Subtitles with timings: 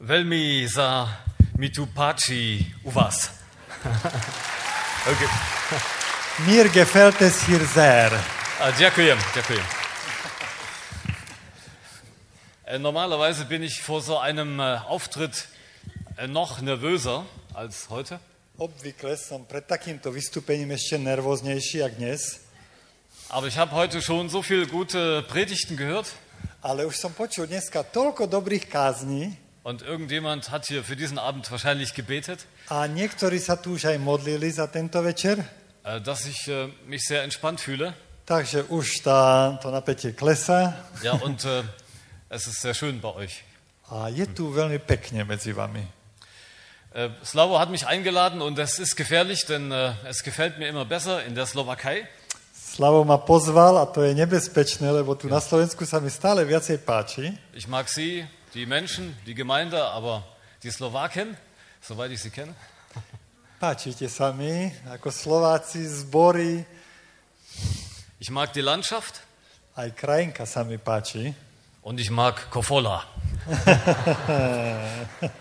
[0.00, 1.08] Velmi za
[1.58, 3.30] mi tu páči u vás.
[5.12, 5.28] okay.
[6.46, 8.12] Mir gefällt es hier sehr.
[8.60, 9.64] Ah, ďakujem, ďakujem.
[12.66, 15.46] Äh, Normalerweise bin ich vor so einem äh, Auftritt
[16.16, 17.24] äh, noch nervöser
[17.54, 18.18] als heute.
[18.58, 22.40] Obvykle som pred takýmto vystúpením ešte nervóznejší, jak dnes,
[23.30, 26.06] Aber ich habe heute schon so viele gute Predigten gehört
[26.64, 31.50] ale už som počul dneska toľko dobrých kázní und irgendjemand hat hier für diesen Abend
[31.50, 35.40] wahrscheinlich gebetet, a niektorí sa tu už aj modlili za tento večer,
[35.84, 37.94] äh, dass ich äh, mich sehr entspannt fühle.
[38.28, 41.64] takže už tá, to napätie klesá Ja, und äh,
[42.30, 43.42] es ist sehr schön bei euch.
[43.90, 45.84] a je tu veľmi pekne medzi vami.
[46.94, 50.84] Äh, Slavo hat mich eingeladen und das ist gefährlich, denn äh, es gefällt mir immer
[50.84, 52.08] besser in der Slowakei.
[52.54, 56.80] Slavo ma pozval a to je nebezpečné, lebo tu na Slovensku sa mi stále viacej
[56.80, 57.36] páči.
[57.52, 60.22] Ich mag Sie, die Menschen, die Gemeinde, aber
[60.62, 61.36] die Slowaken,
[61.80, 62.54] soweit ich sie kenne,
[63.60, 66.66] Páčite sa mi, ako Slováci, zbory,
[68.18, 69.22] ich mag die Landschaft
[69.74, 71.34] aj krajinka sa mi páči.
[71.82, 73.04] und ich mag Kofola.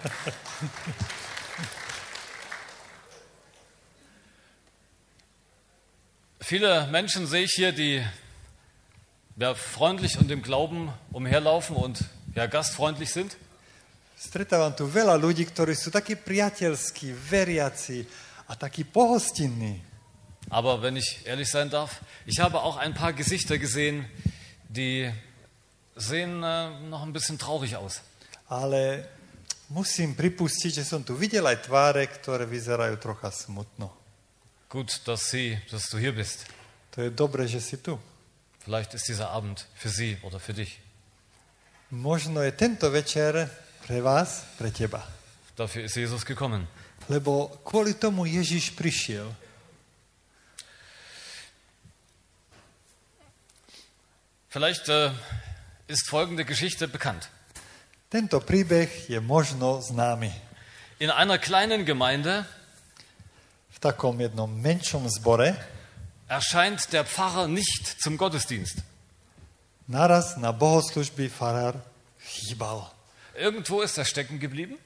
[6.39, 8.03] Viele Menschen sehe ich hier, die
[9.37, 12.03] ja, freundlich und im Glauben umherlaufen und
[12.35, 13.37] ja, gastfreundlich sind.
[14.17, 18.05] Stretávam tu veľa ľudí, ktorí sú takí priateľskí, veriaci
[18.47, 19.81] a takí pohostinní.
[20.49, 24.05] Aber wenn ich ehrlich sein darf, ich habe auch ein paar Gesichter gesehen,
[24.69, 25.11] die
[25.95, 28.01] sehen äh, noch ein bisschen traurig aus.
[28.47, 29.07] Ale
[29.69, 33.89] musím pripustiť, že som tu videl aj tváre, ktoré vyzerajú trocha smutno.
[34.69, 36.49] Gut, dass, Sie, dass du hier bist.
[36.97, 37.97] To je dobre, že si tu.
[38.61, 40.79] Vielleicht ist dieser Abend für Sie oder für dich.
[41.93, 43.45] Možno je tento večer
[43.85, 45.05] pre vás, pre teba.
[45.53, 46.65] Dafür ist Jesus gekommen.
[47.05, 49.29] Lebo kvôli tomu Ježiš prišiel.
[54.49, 55.13] Vielleicht äh,
[55.85, 57.29] ist folgende Geschichte bekannt.
[58.09, 60.33] Tento príbeh je možno známy.
[60.97, 62.49] In einer kleinen Gemeinde
[63.69, 65.53] V takom jednom menšom zbore
[66.25, 68.81] erscheint der Pfarrer nicht zum Gottesdienst.
[69.87, 71.75] naraz na bohoslužby farár
[72.25, 72.91] chýbal.
[73.35, 74.77] Irgendwo ist er stecken geblieben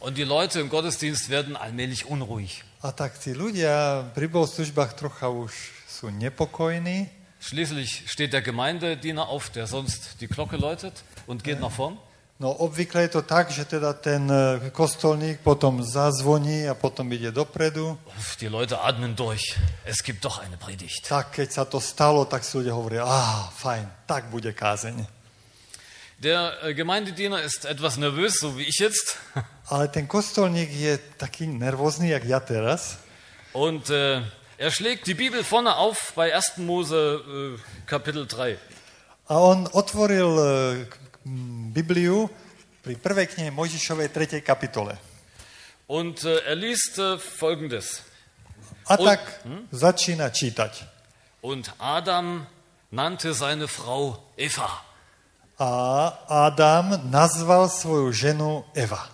[0.00, 2.62] und die Leute im Gottesdienst werden allmählich unruhig.
[2.86, 5.50] a tak tí ľudia pri bohoslužbách trocha už
[5.90, 7.08] sú nepokojní
[7.40, 11.96] Schließlich steht der Gemeindediener auf, der sonst die Glocke läutet und geht nach vorn.
[12.36, 17.32] No obvykle je to tak, že teda ten e, kostolník potom zazvoní a potom ide
[17.32, 17.96] dopredu.
[18.18, 19.56] Uff, Die Leute atmen durch.
[19.84, 21.08] Es gibt doch eine Predigt.
[21.08, 25.08] Tak keď sa to stalo, tak si ľudia hovoria, á, fajn, tak bude kázeň.
[26.20, 29.16] Der äh, Gemeindediener ist etwas nervös, so wie ich jetzt.
[29.72, 33.00] Ale ten kostolník je taký nervózny, jak ja teraz.
[33.56, 34.20] Und äh,
[34.58, 36.58] er schlägt die Bibel vorne auf bei 1.
[36.58, 38.58] Mose äh, Kapitel 3.
[39.28, 40.86] A on otvoril m,
[41.74, 42.30] Bibliu
[42.86, 44.46] pri prvej knihe Mojžišovej 3.
[44.46, 44.94] kapitole.
[45.90, 48.06] Und äh, er liest äh, folgendes.
[48.86, 49.42] A tak
[49.74, 50.86] začína čítať.
[51.42, 52.46] Und Adam
[52.94, 54.70] nannte seine Frau Eva.
[55.58, 59.10] A Adam nazval svoju ženu Eva.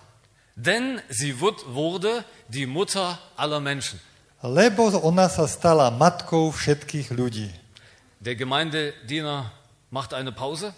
[0.53, 3.97] Denn sie wurde die Mutter aller Menschen.
[4.45, 7.49] Lebo ona sa stala matkou všetkých ľudí.
[8.21, 9.49] Der Gemeindediener
[9.89, 10.77] macht eine Pause.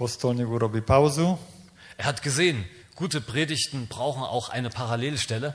[0.00, 1.38] Urobí pauzu
[1.96, 2.64] Er hat gesehen,
[2.94, 5.54] gute Predigten brauchen auch eine Parallelstelle.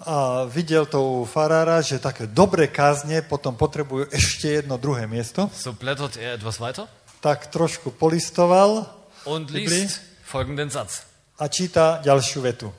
[0.00, 5.50] a videl to u farára, že také dobré kázne potom potrebujú ešte jedno druhé miesto.
[5.52, 6.88] So blättert er etwas weiter
[7.20, 8.88] Tak trošku polistoval
[9.28, 11.04] und liest folgenden Satz.
[11.36, 12.72] a číta ďalšiu vetu.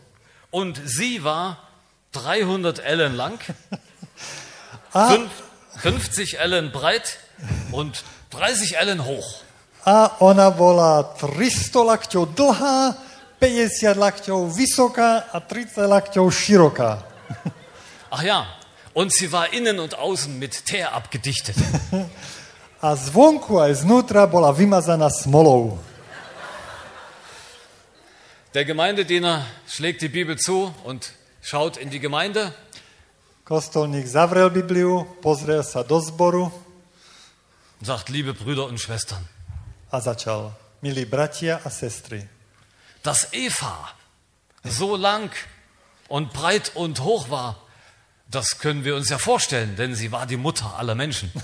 [0.50, 1.62] Und sie war
[2.18, 3.38] 300 Ellen lang,
[4.94, 5.44] A, fünf-
[5.78, 7.20] 50 Ellen breit
[7.72, 9.44] und 30 Ellen hoch.
[9.86, 12.98] A ona bola 300 lakťov dlhá,
[13.42, 17.02] 50 lakťov vysoká a 30 lakťov široká.
[18.16, 18.46] Ach ja,
[18.94, 21.56] und sie war innen und außen mit Teer abgedichtet.
[22.82, 25.78] A zvonku aj znútra bola vymazaná smolou.
[28.58, 31.14] Der Gemeindediener schlägt die Bibel zu und
[31.46, 32.52] schaut in die Gemeinde
[33.46, 36.52] Kostolník zavrel Bibliu, pozrel sa do zboru
[37.82, 39.28] sagt, liebe Brüder und Schwestern,
[39.92, 40.56] a začal.
[40.82, 42.28] Milí bratia a sestry,
[43.04, 43.94] dass Eva
[44.64, 45.30] so lang
[46.08, 47.56] und breit und hoch war,
[48.28, 51.32] das können wir uns ja vorstellen, denn sie war die Mutter aller Menschen.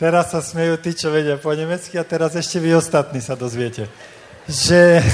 [0.00, 3.84] Teraz sa smejú tí, čo vedia po nemecky a teraz ešte vy ostatní sa dozviete.
[4.48, 5.04] Že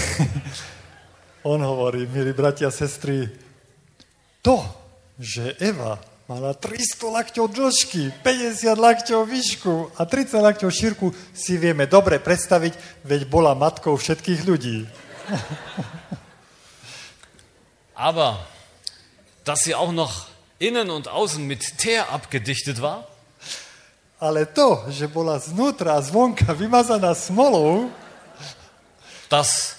[1.50, 3.26] on hovorí, milí bratia a sestry,
[4.46, 4.62] to,
[5.18, 11.86] že Eva mala 300 lakťov dĺžky, 50 lakťov výšku a 30 lakťov šírku, si vieme
[11.86, 12.74] dobre predstaviť,
[13.06, 14.90] veď bola matkou všetkých ľudí.
[17.96, 18.42] Aber
[19.46, 20.26] dass sie auch noch
[20.58, 23.06] innen und außen mit Teer abgedichtet war,
[24.16, 27.92] Ale to, že bola znútra a zvonka vymazaná smolou,
[29.28, 29.76] das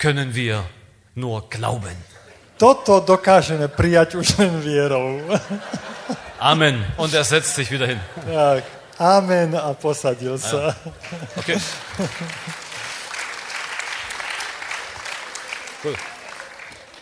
[0.00, 0.64] können wir
[1.12, 2.13] nur glauben.
[2.56, 5.20] Toto dokážeme prijať už len vierou.
[6.38, 6.84] Amen.
[6.96, 8.00] Und er setzt sich wieder hin.
[8.26, 8.64] tak,
[8.98, 10.76] amen a posadil sa.
[11.36, 11.56] Okay.
[15.82, 15.94] Cool.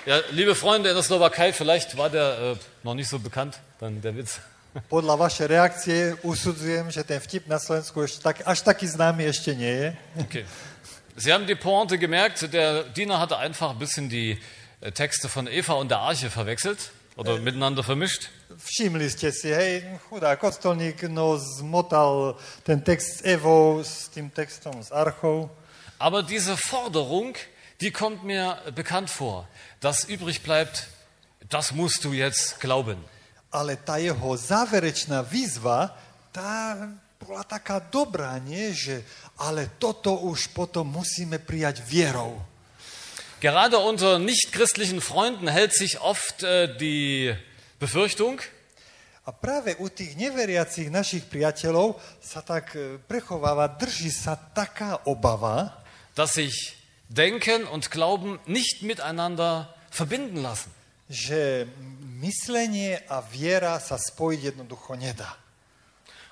[0.06, 4.00] Ja, liebe Freunde in der Slowakei, vielleicht war der äh, noch nicht so bekannt, dann
[4.00, 4.40] der Witz.
[4.88, 9.52] Podľa vašej reakcie usudzujem, že ten vtip na Slovensku ešte tak, až taký známy ešte
[9.52, 9.88] nie je.
[10.16, 10.44] Okay.
[11.14, 14.40] Sie haben die Pointe gemerkt, der Diener hatte einfach ein bisschen die
[14.90, 18.30] Texte von Eva und der Arche verwechselt oder miteinander vermischt.
[18.58, 24.82] Všimli ste si, hej, chudá kostolník, no zmotal ten text s Evou s tým textom
[24.82, 25.48] s Archou.
[25.98, 27.34] Aber diese Forderung,
[27.80, 29.48] die kommt mir bekannt vor.
[29.80, 30.88] Das übrig bleibt,
[31.48, 32.98] das musst du jetzt glauben.
[33.50, 35.94] Ale tá jeho záverečná výzva,
[36.32, 36.74] tá
[37.20, 38.72] bola taká dobrá, nie?
[38.72, 39.04] Že
[39.38, 42.40] ale toto už potom musíme prijať vierou.
[43.42, 47.34] Gerade unter nichtchristlichen Freunden hält sich oft äh, die
[47.80, 48.40] Befürchtung,
[49.22, 55.78] A práve u tých neveriacich našich priateľov sa tak e, prechováva, drží sa taká obava,
[56.18, 56.74] dass sich
[57.06, 60.74] Denken und Glauben nicht miteinander verbinden lassen.
[61.12, 61.68] že
[62.24, 65.36] myslenie a viera sa spojiť jednoducho nedá.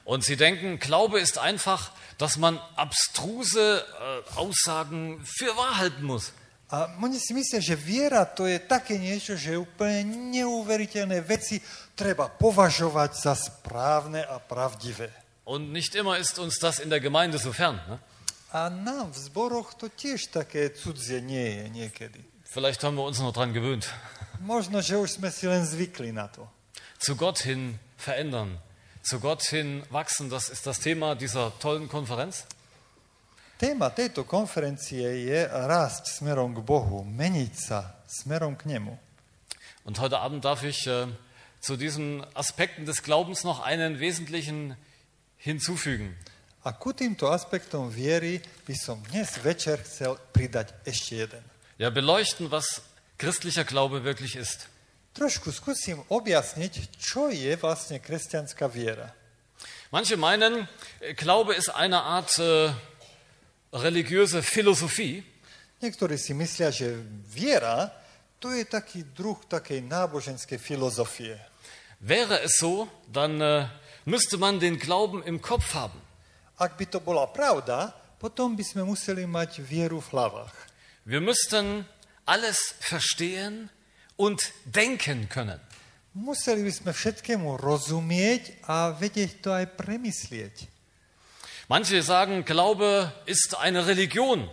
[0.09, 6.33] Und sie denken, Glaube ist einfach, dass man abstruse äh, Aussagen für wahr halten muss.
[6.71, 10.07] A oni si myslia, že viera to je také niečo, že úplne
[10.39, 11.59] neuveriteľné veci
[11.99, 15.11] treba považovať za správne a pravdivé.
[15.43, 17.83] Und nicht immer ist uns das in der Gemeinde so fern.
[17.91, 17.99] Ne?
[18.55, 22.23] A nám v zboroch to tiež také cudzie nie je niekedy.
[22.47, 23.91] Vielleicht haben wir uns noch daran gewöhnt.
[24.43, 26.47] Možno, že už sme si len zvykli na to.
[26.99, 28.59] Zu Gott hin verändern,
[29.03, 32.47] zu Gott hin wachsen, das ist das Thema dieser tollen Konferenz.
[33.61, 38.97] Téma tejto konferencie je rásť smerom k Bohu, meniť sa smerom k Nemu.
[39.85, 41.05] Und heute Abend darf ich äh,
[41.61, 44.81] zu diesen Aspekten des Glaubens noch einen wesentlichen
[45.37, 46.17] hinzufügen.
[46.65, 51.45] A ku týmto aspektom viery by som dnes večer chcel pridať ešte jeden.
[51.77, 52.81] Ja, beleuchten, was
[53.21, 54.73] christlicher Glaube wirklich ist.
[55.13, 59.13] Trošku skúsim objasniť, čo je vlastne kresťanská viera.
[59.93, 60.65] Manche meinen,
[61.21, 62.73] Glaube ist eine Art äh,
[63.73, 65.23] religiöse Philosophie,
[65.81, 66.93] Niektorí si myslia, že
[67.25, 67.89] viera
[68.37, 71.41] to je taký druh takej náboženskej filozofie.
[72.05, 73.65] Wäre es so, dann äh,
[74.05, 75.97] müsste man den Glauben im Kopf haben.
[76.61, 80.53] Ak by to bola pravda, potom by sme museli mať vieru v hlavách.
[81.09, 81.89] Wir müssten
[82.29, 83.73] alles verstehen
[84.21, 85.61] und denken können.
[86.13, 90.69] Museli by sme všetkému rozumieť a vedieť to aj premyslieť.
[91.71, 94.51] Manche sagen, Glaube ist eine Religion.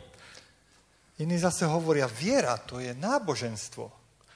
[1.17, 3.91] Iní zase hovoria, viera to je náboženstvo.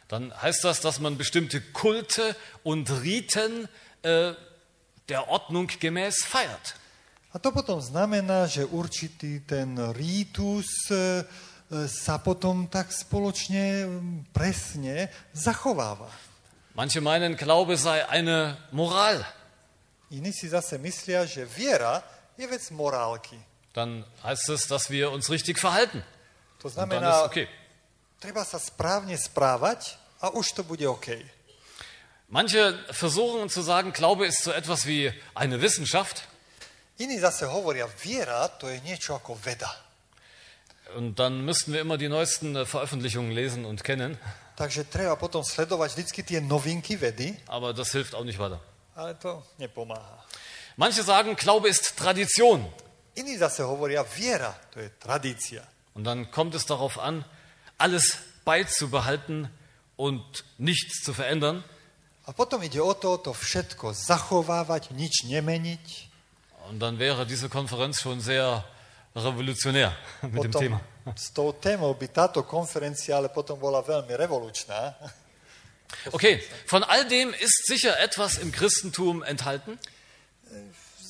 [0.08, 3.70] Dann heißt das, dass man bestimmte Kulte und Riten
[4.02, 4.34] äh,
[5.10, 6.74] der Ordnung gemäß feiert.
[7.34, 13.86] A to potom znamená, že určitý ten rítus e, e, sa potom tak spoločne
[14.34, 16.10] presne zachováva.
[16.74, 19.22] Manche meinen, Glaube sei eine Moral.
[20.10, 22.02] Iní si zase myslia, že viera
[22.42, 23.38] je vec morálky.
[23.74, 26.04] Dann heißt es, dass wir uns richtig verhalten.
[26.60, 27.48] To Und dann ist znamená, okay.
[28.20, 31.22] treba sa správne správať a už to bude OK.
[32.30, 36.24] Manche versuchen zu sagen, Glaube ist so etwas wie eine Wissenschaft.
[36.98, 39.70] Iní zase hovoria, viera to je niečo ako veda.
[40.96, 44.18] Und dann müssten wir immer die neuesten äh, Veröffentlichungen lesen und kennen.
[44.58, 48.60] Takže treba potom sledovať vždy tie novinky vedy, Aber das hilft auch nicht weiter.
[48.96, 50.24] ale to nepomáha.
[50.78, 52.66] Manche sagen, Glaube ist Tradition.
[53.16, 55.68] Iní zase hovoria, viera to je tradícia.
[55.94, 57.26] Und dann kommt es darauf an,
[57.78, 59.50] alles beizubehalten
[59.98, 60.24] und
[60.58, 61.64] nichts zu verändern.
[62.24, 65.86] A potom ide o to, to všetko zachovávať, nič nemeniť.
[66.70, 68.64] Und dann wäre diese Konferenz schon sehr
[69.16, 70.82] revolutionär mit dem Thema.
[71.16, 74.96] s tou témou by táto konferencia ale potom bola veľmi revolučná.
[76.14, 76.40] Okay,
[76.72, 79.78] von all dem ist sicher etwas im Christentum enthalten.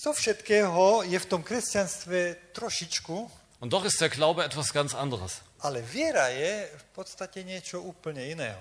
[0.02, 3.18] Zo všetkého je v tom kresťanstve trošičku,
[3.62, 5.46] Und doch ist der Glaube etwas ganz anderes.
[5.62, 8.58] ale viera je v podstate niečo úplne iného.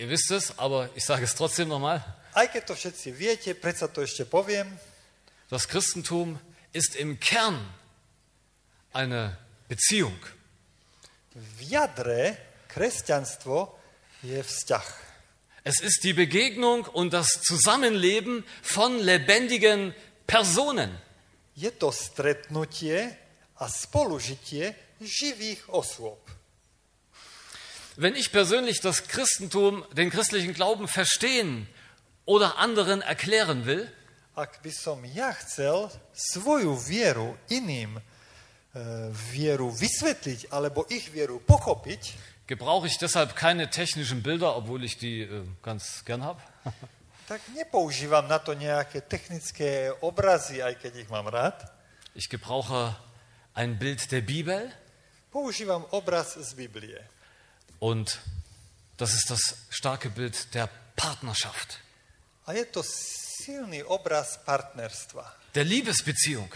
[0.00, 2.00] Ihr wisst es, aber ich sage es trotzdem nochmal.
[2.32, 4.64] Aj keď to všetci viete, predsa to ešte poviem,
[5.52, 6.38] Das Christentum
[6.72, 7.60] ist im Kern
[8.96, 9.36] eine
[9.68, 10.16] Beziehung.
[11.36, 12.40] v jadre
[12.72, 13.76] kresťanstvo
[14.24, 14.86] je vzťah.
[15.68, 19.92] Es ist die Begegnung und das Zusammenleben von lebendigen
[20.30, 20.94] Personen.
[21.58, 23.10] Je to stretnutie
[23.58, 26.22] a spolužitie živých osôb.
[27.98, 31.66] Wenn ich persönlich das Christentum, den christlichen Glauben verstehen
[32.24, 33.90] oder anderen erklären will,
[34.38, 38.02] Ak by som ja chcel svoju vieru iným e,
[39.34, 42.14] vieru vysvetliť alebo ich vieru pochopiť,
[42.46, 46.40] gebrauche ich deshalb keine technischen Bilder, obwohl ich die äh, ganz gern habe.
[47.30, 51.62] tak nepoužívam na to nejaké technické obrazy, aj keď ich mám rád.
[52.18, 52.90] Ich gebrauche
[53.54, 54.66] ein Bild der Bibel
[55.30, 56.98] Používam obraz z Biblie.
[57.78, 58.18] und
[58.98, 60.66] das ist das starke Bild der
[60.98, 61.78] Partnerschaft,
[62.50, 65.22] A je to silný obraz partnerstva.
[65.54, 66.50] der Liebesbeziehung,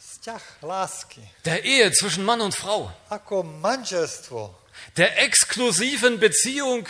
[0.00, 1.20] Vzťah lásky.
[1.44, 4.56] der Ehe zwischen Mann und Frau, Ako manželstvo.
[4.96, 6.88] der exklusiven Beziehung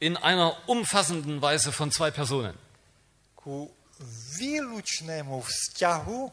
[0.00, 2.58] in einer umfassenden Weise von zwei Personen.
[3.36, 3.70] Ku
[4.40, 6.32] výlučnému vzťahu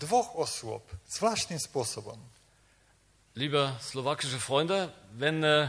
[0.00, 0.82] dvoch osôb.
[1.08, 2.18] Zvláštnym spôsobom.
[3.36, 5.68] Liebe slowakische Freunde, wenn äh,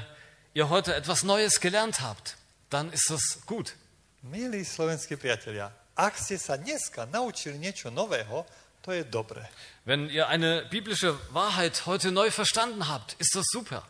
[0.53, 2.37] ihr heute etwas Neues gelernt habt,
[2.69, 3.75] dann ist das gut.
[4.23, 8.47] Milí slovenskí priatelia, ak ste sa dneska naučili niečo nového,
[8.81, 9.43] to je dobré.
[9.83, 13.83] Wenn ihr eine biblische Wahrheit heute neu verstanden habt, ist das super.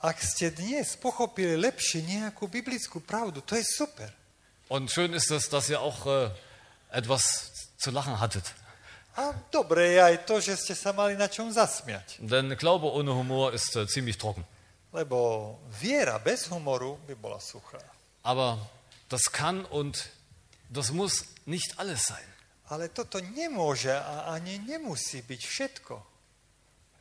[0.00, 4.08] Ak ste dnes pochopili lepšie nejakú biblickú pravdu, to je super.
[4.72, 6.30] Und schön ist es, dass ihr auch äh,
[6.88, 8.54] etwas zu lachen hattet.
[9.16, 12.16] A dobré je aj to, že ste sa mali na čom zasmiať.
[12.24, 14.46] Denn Glaube ohne Humor ist äh, ziemlich trocken.
[14.92, 17.78] Lebo viera bez humoru by bola suchá.
[18.22, 18.56] Aber
[19.08, 20.08] das kann und
[20.70, 22.28] das muss nicht alles sein.
[22.70, 25.94] Ale toto nemôže a ani nemusí byť všetko.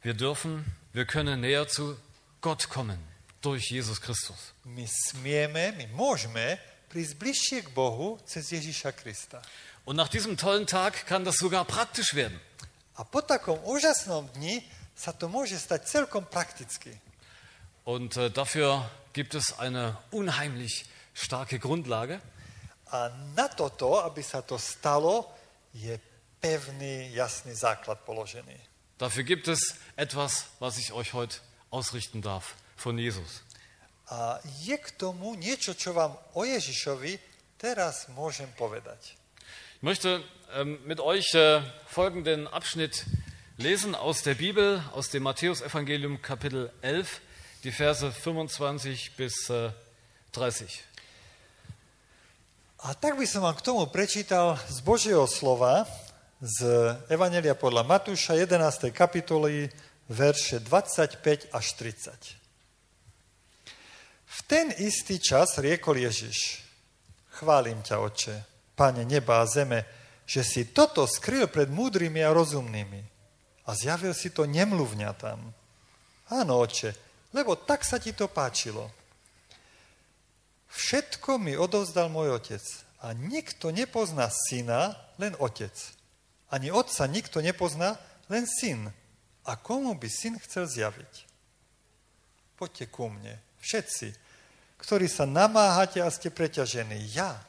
[0.02, 1.96] Wir dürfen, wir können näher zu
[2.42, 3.00] Gott kommen
[3.42, 4.54] durch Jesus Christus.
[4.64, 9.44] My smieme, my môžeme prísť bližšie k Bohu cez Ježiša Krista.
[9.84, 12.40] Und nach diesem tollen Tag kann das sogar praktisch werden.
[12.96, 14.64] A po takom úžasnom dni
[14.96, 16.96] sa to môže stať celkom prakticky.
[17.84, 22.20] Und äh, dafür gibt es eine unheimlich starke Grundlage.
[22.92, 25.28] A na toto, aby sa to stalo,
[25.76, 25.96] je
[26.40, 28.56] pevný, jasný základ položený.
[29.00, 31.40] Dafür gibt es etwas, was ich euch heute
[31.72, 33.42] ausrichten darf von Jesus.
[34.10, 37.22] A je k tomu niečo, čo vám o Ježišovi
[37.62, 39.14] teraz môžem povedať.
[39.78, 40.24] Ich möchte
[40.56, 43.06] ähm, mit euch äh, folgenden Abschnitt
[43.58, 47.22] lesen aus der Bibel, aus dem Matthäusevangelium Kapitel 11,
[47.64, 49.72] die Verse 25 bis äh,
[50.32, 50.84] 30.
[52.80, 55.84] A tak by som vám k tomu prečítal z Božieho slova,
[56.40, 58.96] z Evanelia podľa Matúša 11.
[58.96, 59.68] kapitoly,
[60.10, 62.12] verše 25 až 30.
[64.26, 66.66] V ten istý čas riekol Ježiš,
[67.38, 68.36] chválim ťa, oče,
[68.80, 69.84] Pane neba a zeme,
[70.24, 73.04] že si toto skryl pred múdrymi a rozumnými
[73.68, 75.40] a zjavil si to nemluvňatám.
[76.32, 76.96] Áno, oče,
[77.36, 78.88] lebo tak sa ti to páčilo.
[80.72, 82.64] Všetko mi odovzdal môj otec
[83.04, 85.76] a nikto nepozná syna, len otec.
[86.48, 88.00] Ani otca nikto nepozná,
[88.32, 88.96] len syn.
[89.46, 91.14] A komu by syn chcel zjaviť?
[92.60, 94.08] Poďte ku mne, všetci,
[94.80, 97.00] ktorí sa namáhate a ste preťažení.
[97.16, 97.40] Ja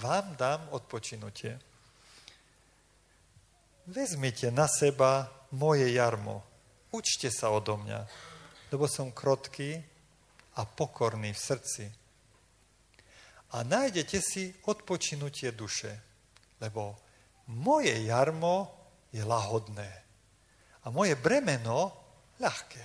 [0.00, 1.60] vám dám odpočinutie.
[3.84, 6.40] Vezmite na seba moje jarmo.
[6.88, 8.00] Učte sa odo mňa,
[8.72, 9.76] lebo som krotký
[10.56, 11.84] a pokorný v srdci
[13.54, 15.94] a nájdete si odpočinutie duše,
[16.58, 16.98] lebo
[17.54, 18.66] moje jarmo
[19.14, 20.03] je lahodné
[20.84, 21.92] a moje bremeno
[22.40, 22.84] ľahké.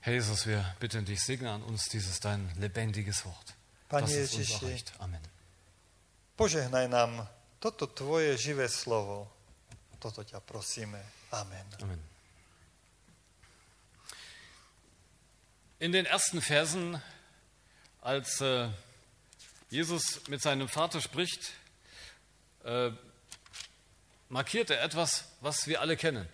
[0.00, 3.54] Herr Jesus, wir bitten dich, segne an uns dieses dein lebendiges Wort.
[3.88, 4.92] Pane Das es uns Ježiši, erreicht.
[4.98, 5.20] Amen.
[6.36, 9.26] požehnaj nám toto tvoje živé slovo.
[9.98, 11.00] Toto ťa prosíme.
[11.32, 11.66] Amen.
[11.82, 12.00] Amen.
[15.80, 17.02] In den ersten Versen,
[18.00, 18.70] als äh,
[19.70, 21.52] Jesus mit seinem Vater spricht,
[24.28, 26.28] äh, markiert er etwas, was wir alle kennen.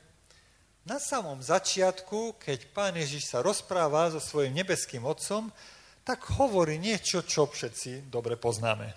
[0.83, 5.55] Na samom začiatku, keď pán Ježiš sa rozpráva so svojim nebeským otcom,
[6.03, 8.91] tak hovorí niečo, čo všetci dobre poznáme.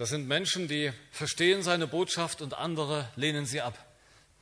[0.00, 3.76] Das sind Menschen, die verstehen seine Botschaft und andere lehnen sie ab.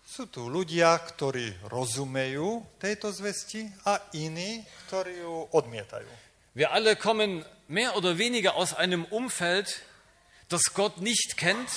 [0.07, 6.11] Sú tu ľudia, ktorí rozumejú tejto zvesti a iní, ktorí ju odmietajú.
[6.55, 9.83] Wir alle kommen mehr oder weniger aus einem Umfeld,
[10.49, 11.71] das Gott nicht kennt,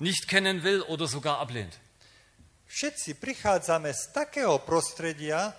[0.00, 1.78] nicht kennen will oder sogar ablehnt.
[2.70, 5.52] Všetci prichádzame z takého prostredia,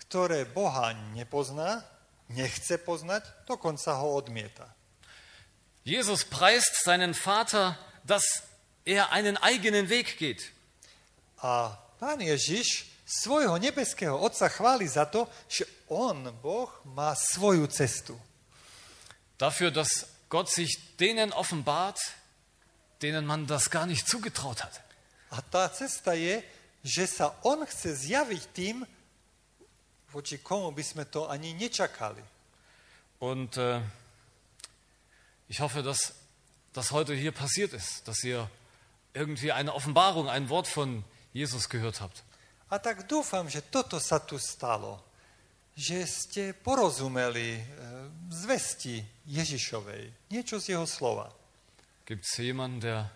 [0.00, 1.84] ktoré Boha nepozná,
[2.32, 4.66] nechce poznať, dokonca ho odmieta.
[5.86, 8.42] Jesus preist seinen Vater, dass
[8.84, 10.50] er einen eigenen Weg geht.
[11.38, 18.18] A pán Ježiš svojho nebeského Otca chváli za to, že on, Boh, má svoju cestu.
[19.38, 22.00] Dafür, dass Gott sich denen offenbart,
[23.06, 24.82] denen man das gar nicht zugetraut hat.
[25.30, 26.42] A tá cesta je,
[26.82, 28.82] že sa on chce zjaviť tým,
[30.10, 32.22] voči komu by sme to ani nečakali.
[33.22, 33.80] Und äh,
[35.48, 36.18] ich hoffe, dass
[36.74, 38.50] das heute hier passiert ist, dass ihr
[39.14, 42.22] irgendwie eine Offenbarung, ein Wort von Jesus gehört habt.
[42.68, 44.98] A tak dúfam, že toto sa tu stalo.
[45.76, 47.62] Že ste porozumeli e,
[48.32, 51.30] zvesti Ježišovej, niečo z jeho slova.
[52.06, 53.10] Gibt es jemanden, der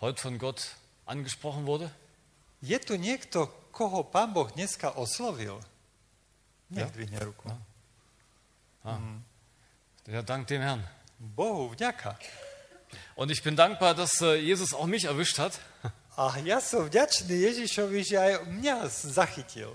[0.00, 0.76] heute von Gott
[1.06, 1.90] angesprochen wurde?
[2.60, 5.58] Je tu niekto, koho pán Boh dneska oslovil?
[6.70, 6.84] Ja.
[6.84, 7.50] Nedvihne ruku.
[10.06, 10.86] Ja, dank dem Herrn.
[11.18, 12.16] Bohu vďaka.
[13.16, 15.58] Und ich bin dankbar, dass äh, Jesus auch mich erwischt hat.
[16.16, 19.74] A ja som vďačný Ježišovi, že aj mňa zachytil.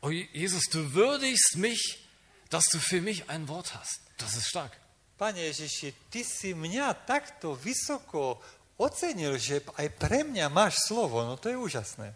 [0.00, 2.08] Oh, Jesus, du würdigst mich,
[2.50, 4.00] dass du für mich ein Wort hast.
[4.18, 4.76] Das ist stark.
[5.18, 8.38] Pane Ježiši, ty si mňa takto vysoko
[8.78, 11.26] ocenil, že aj pre mňa máš slovo.
[11.26, 12.14] No to je úžasné.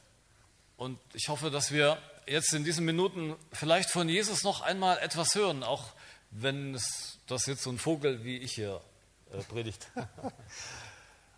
[0.78, 5.34] Und ich hoffe, dass wir jetzt in diesen Minuten vielleicht von Jesus noch einmal etwas
[5.34, 5.92] hören, auch
[6.30, 8.80] wenn es, das jetzt so ein Vogel wie ich hier
[9.32, 9.86] äh, predigt.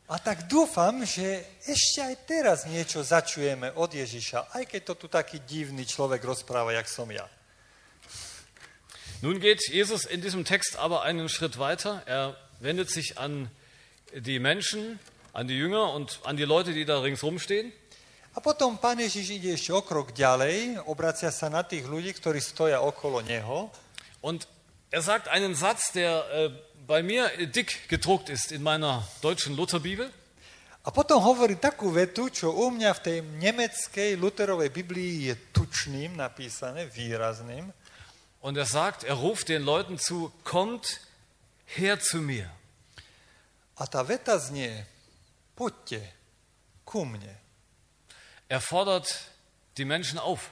[0.06, 5.06] A tak dúfam, že ešte aj teraz niečo začujeme od Ježiša, aj keď to tu
[5.08, 7.24] taký divný človek rozpráva, jak som ja.
[9.24, 12.02] Nun geht Jesus in diesem Text aber einen Schritt weiter.
[12.04, 13.48] Er wendet sich an
[14.14, 14.98] die Menschen,
[15.32, 17.72] an die Jünger und an die Leute, die da ringsrum stehen.
[18.34, 22.36] A potom pán Ježiš ide ešte o krok ďalej, obracia sa na tých ľudí, ktorí
[22.36, 23.72] stoja okolo neho
[24.20, 24.44] Und
[24.92, 26.50] er sagt einen Satz, der äh,
[26.84, 30.12] bei mir dick gedruckt ist in meiner deutschen Lutherbibel.
[30.84, 36.12] a potom hovorí takú vetu, čo u mňa v tej nemeckej Luterovej Biblii je tučným
[36.12, 37.72] napísané, výrazným.
[38.44, 41.00] Und er sagt, er ruft den Leuten zu, kommt
[41.64, 42.50] her zu mir.
[48.48, 49.20] Er fordert
[49.78, 50.50] die Menschen auf.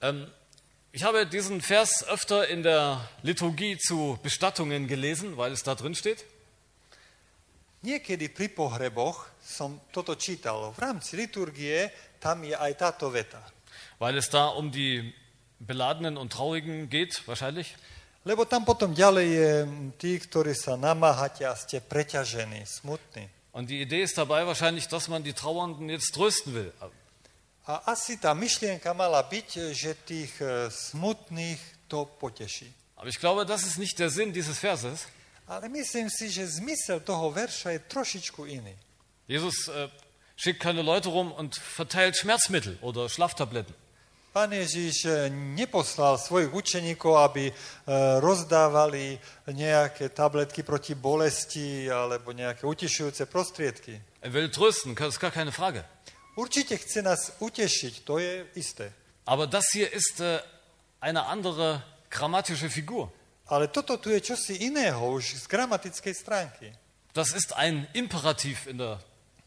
[0.00, 0.32] Ähm,
[0.90, 5.94] ich habe diesen Vers öfter in der Liturgie zu Bestattungen gelesen, weil es da drin
[5.94, 6.24] steht.
[7.82, 10.74] Niekedy pri pohreboch som toto čítal.
[10.74, 13.42] V rámci liturgie tam je aj táto veta.
[14.02, 15.14] Weil es da um die
[15.60, 17.76] Beladenen und Traurigen geht, wahrscheinlich.
[18.24, 19.52] Lebo tam potom ďalej je
[19.94, 23.30] tí, ktorí sa namáhate a ste preťažení, smutní.
[23.54, 26.74] Und die Idee ist dabei wahrscheinlich, dass man die Trauernden jetzt trösten will.
[27.62, 32.74] A asi tá myšlienka mala byť, že tých e, smutných to poteší.
[32.98, 35.06] Aber ich glaube, das ist nicht der Sinn dieses Verses.
[35.46, 38.74] Ale myslím si, že zmysel toho verša je trošičku iný.
[39.30, 39.86] Jesus äh,
[40.34, 43.78] schickt keine Leute rum und verteilt Schmerzmittel oder Schlaftabletten.
[44.32, 47.54] Pán Ježiš e, neposlal svojich učeníkov, aby e,
[48.16, 49.20] rozdávali
[49.52, 54.00] nejaké tabletky proti bolesti alebo nejaké utišujúce prostriedky.
[54.24, 55.84] Er will trösten, das ist gar keine Frage.
[56.32, 58.88] Určite chce nás utešiť, to je isté.
[59.28, 60.40] Aber das hier ist äh,
[60.96, 63.12] eine andere grammatische Figur.
[63.52, 66.72] Ale toto tu je čosi iného, už z gramatickej stránky.
[67.12, 68.96] Das ist ein Imperativ in der,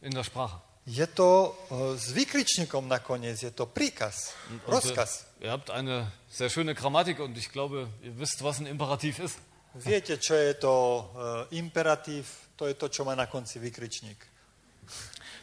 [0.05, 0.64] in der Sprache.
[0.85, 5.25] Je to e, s vykričníkom nakoniec, je to príkaz, Und, äh, rozkaz.
[5.41, 9.39] ihr habt eine sehr schöne Grammatik und ich glaube, ihr wisst, was ein Imperativ ist.
[9.73, 11.09] Viete, čo je to
[11.49, 12.29] e, imperatív?
[12.55, 14.15] To je to, čo má na konci vykričník.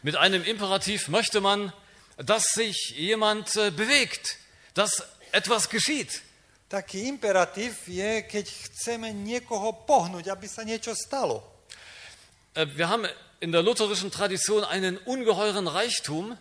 [0.02, 1.72] Mit einem Imperativ möchte man,
[2.16, 4.38] dass sich jemand äh, bewegt,
[4.74, 5.02] dass
[5.32, 6.22] etwas geschieht.
[6.70, 11.42] Taký imperatív je, keď chceme niekoho pohnúť, aby sa niečo stalo.
[12.54, 13.04] Äh, Wir haben
[13.42, 16.38] in der lutherischen Tradition einen ungeheuren Reichtum,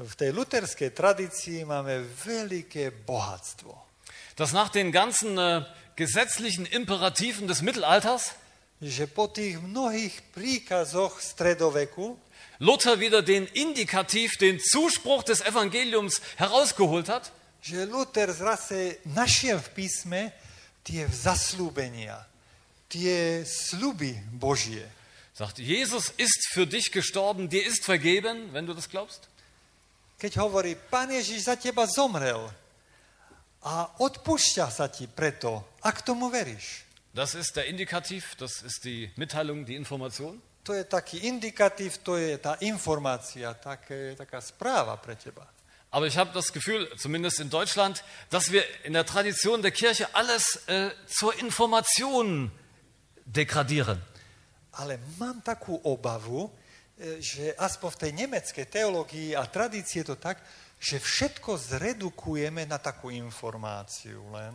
[0.00, 3.76] V tej luterskej tradícii máme veľké bohatstvo.
[4.36, 5.60] das nach den ganzen äh,
[5.96, 8.32] gesetzlichen Imperativen des Mittelalters
[8.80, 12.16] Že po tých mnohých príkazoch stredoveku
[12.64, 17.28] Luther wieder den Indikativ, den Zuspruch des Evangeliums herausgeholt hat
[17.60, 20.20] že Luther zase našiel v písme
[20.80, 22.24] tie zaslúbenia,
[22.88, 24.99] tie sluby Božie.
[25.40, 29.24] Sagt, Jesus ist für dich gestorben, dir ist vergeben, wenn du das glaubst.
[30.20, 32.44] Keď hovorí, Pán Ježiš za teba zomrel
[33.64, 36.84] a odpúšťa sa ti preto, ak tomu veríš.
[37.16, 40.44] Das ist der Indikativ, das ist die Mitteilung, die Information.
[40.68, 45.48] To je taký indikatív, to je tá informácia, také, taká správa pre teba.
[45.88, 50.04] Aber ich habe das Gefühl, zumindest in Deutschland, dass wir in der Tradition der Kirche
[50.12, 52.52] alles äh, zur Information
[53.24, 54.04] degradieren.
[54.78, 60.16] Ale mám takú obavu, e, že aspoň v tej nemeckej teológii a tradícii je to
[60.20, 60.38] tak,
[60.80, 64.54] že všetko zredukujeme na takú informáciu len.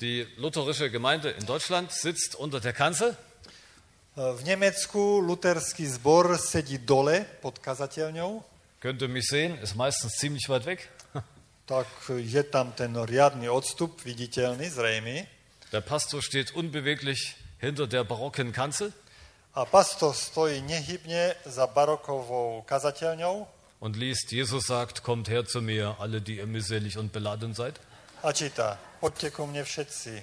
[0.00, 3.14] Die lutherische Gemeinde in Deutschland sitzt unter der Kanzel.
[3.14, 10.18] E, V Nemecku luterský zbor sedí dole pod kazateľňou, Könnt ihr mich sehen, ist meistens
[10.18, 10.90] ziemlich weit weg.
[11.66, 11.86] tak
[12.20, 15.24] je tam ten riadny odstup, viditeľný, zrejmy.
[15.72, 18.92] Der Pastor steht unbeweglich hinter der barocken Kanzel
[19.54, 23.46] A pastor stojí nehybne za barokovou kazateľňou
[23.80, 27.78] und liest, Jesus sagt, kommt her zu mir, alle, die ihr mühselig und beladen seid.
[28.22, 30.14] a číta, poďte ku mne všetci,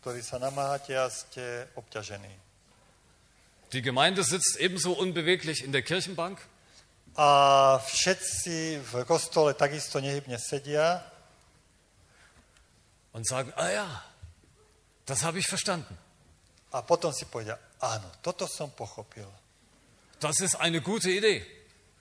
[0.00, 2.30] ktorí sa namáhate a ste obťažení.
[3.72, 6.40] Die Gemeinde sitzt ebenso unbeweglich in der Kirchenbank
[7.18, 11.02] A všetci v kostole takisto nehybne sedia
[13.10, 13.88] und sagen, ah ja,
[15.04, 15.98] das habe ich verstanden.
[16.72, 19.28] A potom si povedia, áno, toto som pochopil.
[20.20, 21.46] Das ist eine gute Idee.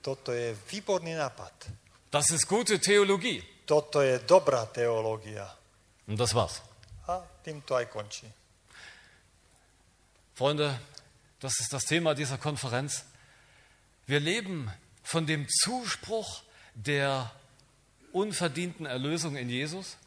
[0.01, 1.53] Toto je výborný nápad.
[2.11, 3.43] Das ist gute Theologie.
[3.67, 5.43] Toto je dobrá teológia.
[6.07, 6.63] Und das war's.
[7.07, 8.27] A tým to aj končí.
[10.35, 10.79] Freunde,
[11.39, 13.03] das ist das Thema dieser Konferenz.
[14.05, 14.71] Wir leben
[15.03, 16.43] von dem Zuspruch
[16.75, 17.31] der
[18.11, 19.97] unverdienten Erlösung in Jesus.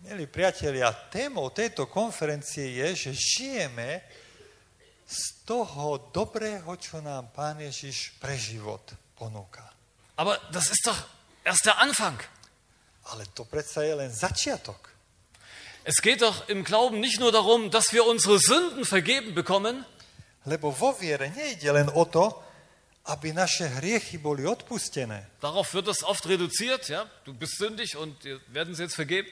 [0.00, 4.00] Milí priatelia, témou tejto konferencie je, že žijeme
[5.04, 8.80] z toho dobrého, čo nám Pán Ježiš pre život
[9.12, 9.60] ponúka.
[10.16, 10.96] Aber das ist doch
[11.44, 12.16] erst der Anfang.
[13.12, 14.88] Ale to predsa je len začiatok.
[15.84, 19.84] Es geht doch im Glauben nicht nur darum, dass wir unsere Sünden vergeben bekommen,
[20.48, 22.32] Lebo vo viere nejde len o to,
[23.04, 25.28] aby naše hriechy boli odpustené.
[25.44, 29.28] darauf wird es oft reduziert, ja, du bist sündig und dir werden sie jetzt vergeben.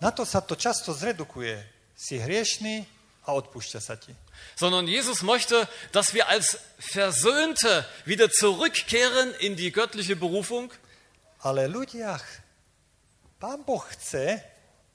[0.00, 1.58] Na to sa to často zredukuje.
[1.94, 2.86] Si hriešný
[3.24, 4.12] a odpúšťa sa ti.
[4.58, 10.72] Sondern Jesus möchte, dass wir als Versöhnte wieder zurückkehren in die göttliche Berufung
[11.44, 12.16] Ale ľudia,
[13.36, 14.40] Pán Boh chce,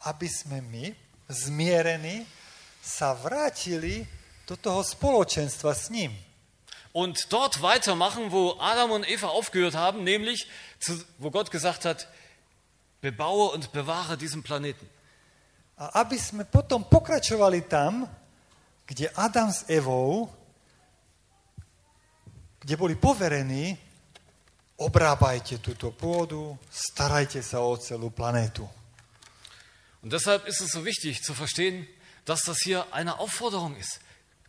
[0.01, 0.89] aby sme my,
[1.29, 2.25] zmierení,
[2.81, 4.01] sa vrátili
[4.49, 6.09] do toho spoločenstva s ním.
[6.91, 10.47] und dort weitermachen, wo Adam und Eva aufgehört haben, nämlich
[11.17, 12.07] wo Gott gesagt hat,
[13.01, 14.87] bebaue und bewahre diesen Planeten.
[15.79, 18.03] A aby sme potom pokračovali tam,
[18.83, 20.27] kde Adam s Evou,
[22.59, 23.79] kde boli poverení,
[24.75, 28.67] obrábajte túto pôdu, starajte sa o celú planétu.
[30.03, 31.87] Und deshalb ist es so wichtig zu verstehen,
[32.25, 33.99] dass das hier eine Aufforderung ist.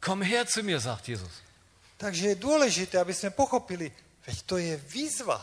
[0.01, 1.43] Komm her zu mir, sagt Jesus.
[1.99, 3.93] Takže je dôležité, aby sme pochopili,
[4.25, 5.37] veď to je výzva.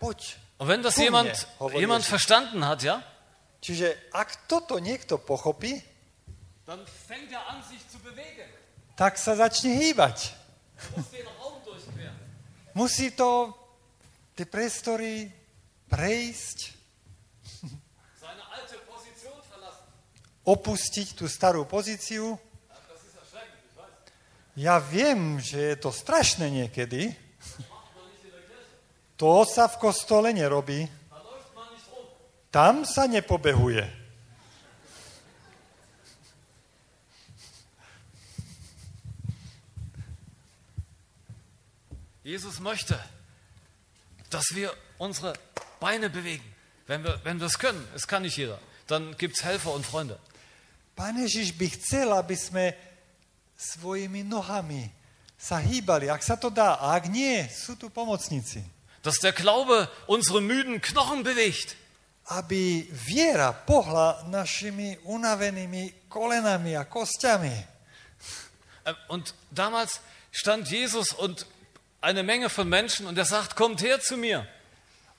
[0.00, 0.43] Poď.
[0.58, 3.02] Und wenn das jemand, jemand verstanden hat, ja,
[3.64, 5.80] Čiže ak toto niekto pochopí,
[6.68, 8.44] dann fängt er an, sich zu bewegen.
[8.92, 10.36] tak sa začne hýbať.
[12.76, 13.56] Musí to
[14.36, 15.32] tie priestory
[15.88, 16.76] prejsť,
[20.44, 22.36] opustiť tú starú pozíciu.
[24.60, 27.16] Ja viem, že je to strašné niekedy.
[29.16, 30.86] To sa v kostole nerobí.
[32.50, 33.86] Tam sa nepobehuje.
[42.24, 42.98] Jesus möchte,
[44.30, 45.34] dass wir unsere
[45.78, 46.44] Beine bewegen.
[46.86, 49.84] Wenn wir, wenn wir es können, es kann nicht jeder, dann gibt es Helfer und
[49.84, 50.18] Freunde.
[50.96, 52.70] Pán Ježiš by chcel, aby sme
[53.58, 54.88] svojimi nohami
[55.34, 56.78] sa hýbali, ak sa to dá.
[56.78, 58.62] A ak nie, sú tu pomocníci.
[59.04, 61.76] Dass der Glaube unsere müden Knochen bewegt.
[62.24, 67.52] Aby viera pohla našimi unavenými kolenami a kostiami.
[68.84, 70.00] Äh, Und damals
[70.32, 71.46] stand Jesus und
[72.00, 74.48] eine Menge von Menschen und er sagt, kommt her zu mir.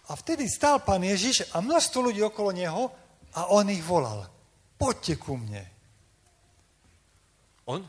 [0.07, 2.93] A vtedy stál pán Ježiš a množstvo ľudí okolo neho
[3.33, 4.29] a on ich volal.
[4.77, 5.65] Poďte ku mne.
[7.65, 7.85] Und?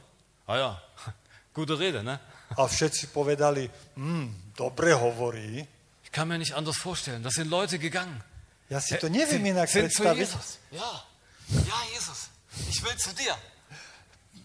[0.48, 0.70] Ah ja,
[1.56, 2.16] gute Rede, ne?
[2.56, 3.68] A všetci povedali,
[4.00, 5.75] hm, dobre hovorí.
[6.16, 7.22] Ich kann mir nicht anders vorstellen.
[7.22, 8.24] Das sind Leute gegangen.
[8.70, 10.02] Ja si to Sie neviem inak sind zu.
[10.02, 10.56] Jesus.
[10.70, 11.04] Ja,
[11.50, 12.30] ja, Jesus.
[12.70, 13.36] Ich will zu dir.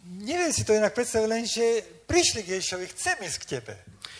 [0.03, 1.63] neviem si to inak predstaviť, len že
[2.11, 3.73] prišli k Ježišovi, chcem ísť k tebe.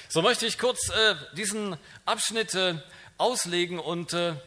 [0.08, 1.76] So möchte ich kurz äh, diesen
[2.08, 2.80] Abschnitt äh,
[3.20, 4.40] auslegen und äh,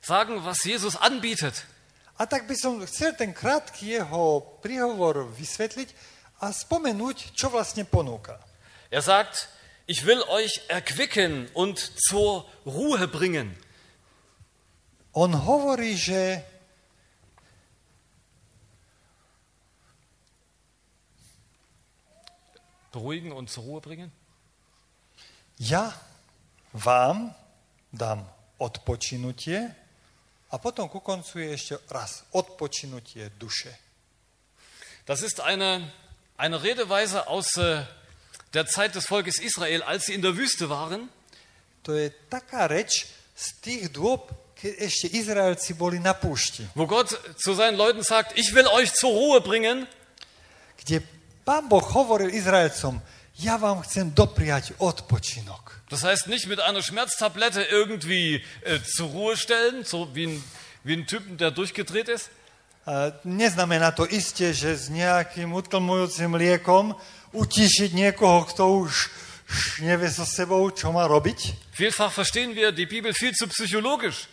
[0.00, 1.66] sagen, was Jesus anbietet.
[2.14, 5.90] A tak by som chcel ten krátky jeho príhovor vysvetliť
[6.38, 8.38] a spomenúť, čo vlastne ponúka.
[8.86, 9.50] Er sagt,
[9.86, 13.56] ich will euch erquicken und zur Ruhe bringen.
[15.12, 16.44] On hovorí, že
[22.92, 24.12] Beruhigen und zur Ruhe bringen?
[25.62, 25.94] ja
[26.72, 27.30] vám
[27.92, 28.26] dám
[28.58, 29.70] odpočinutie
[30.50, 33.70] a potom ku koncu je ešte raz odpočinutie duše.
[35.06, 35.90] Das ist eine,
[36.36, 37.84] eine Redeweise aus äh,
[38.54, 41.08] der Zeit des Volkes Israel, als sie in der Wüste waren.
[41.82, 47.10] To je taká reč z tých dôb, keď ešte Izraelci boli na púšti, wo Gott
[47.34, 49.90] zu seinen Leuten sagt, ich will euch zur Ruhe bringen.
[50.82, 51.02] kde
[51.46, 53.02] pán Boh hovoril Izraelcom,
[53.38, 55.82] ja vám chcem dopriať odpočinok.
[55.90, 60.44] Das heißt nicht mit einer Schmerztablette irgendwie äh, zur Ruhe stellen, so wie ein,
[60.84, 62.30] wie ein Typen, der durchgedreht ist,
[63.22, 66.98] neznamená to isté, že s nejakým utlmujúcim liekom
[67.30, 68.92] utišiť niekoho, kto už
[69.84, 71.72] nevie so sebou, čo má robiť.
[71.76, 74.26] Vielfach verstehen wir die Bibel viel zu psychologisch.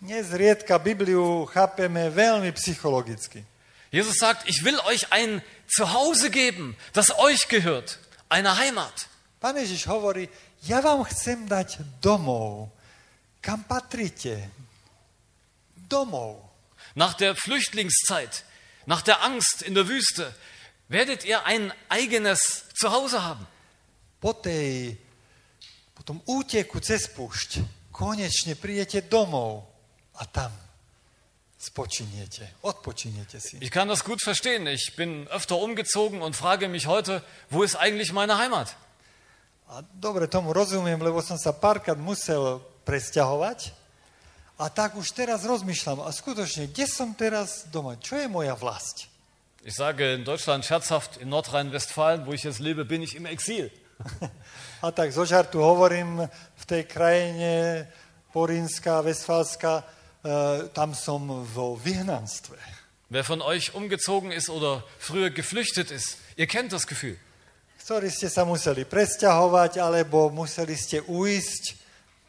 [0.00, 3.42] Nezriedka Bibliu chápeme veľmi psychologicky.
[3.88, 9.08] Jesus sagt, ich will euch ein Zuhause geben, das euch gehört, eine Heimat.
[9.40, 10.28] Pán Ježiš hovorí,
[10.66, 12.72] ja vám chcem dať domov,
[13.40, 14.50] kam patríte.
[15.86, 16.45] Domov.
[16.96, 18.44] Nach der Flüchtlingszeit,
[18.86, 20.34] nach der Angst in der Wüste,
[20.88, 23.46] werdet ihr ein eigenes Zuhause haben.
[24.20, 24.96] Po, tej,
[25.92, 27.60] po tom úteku cez púšť
[27.92, 29.68] konečne prídete domov
[30.16, 30.48] a tam
[31.60, 33.60] spočiniete, odpočiniete si.
[33.60, 34.66] Ich kann das gut verstehen.
[34.66, 38.76] Ich bin öfter umgezogen und frage mich heute, wo ist eigentlich meine Heimat?
[39.68, 43.74] A dobre tomu rozumiem, lebo som sa párkrát musel presťahovať
[44.56, 48.00] a tak už teraz rozmýšľam, a skutočne, kde som teraz doma?
[48.00, 49.12] Čo je moja vlast?
[49.66, 53.68] Ich sage in Deutschland scherzhaft, in Nordrhein-Westfalen, wo ich jetzt lebe, bin ich im Exil.
[54.84, 56.24] A tak zo žartu hovorím,
[56.56, 57.84] v tej krajine
[58.32, 59.84] Porínska, Westfalska, e,
[60.70, 62.56] tam som vo vyhnanstve.
[63.08, 67.16] Wer von euch umgezogen ist oder früher geflüchtet ist, ihr kennt das Gefühl.
[67.82, 71.78] Ktorí ste sa museli presťahovať, alebo museli ste uísť,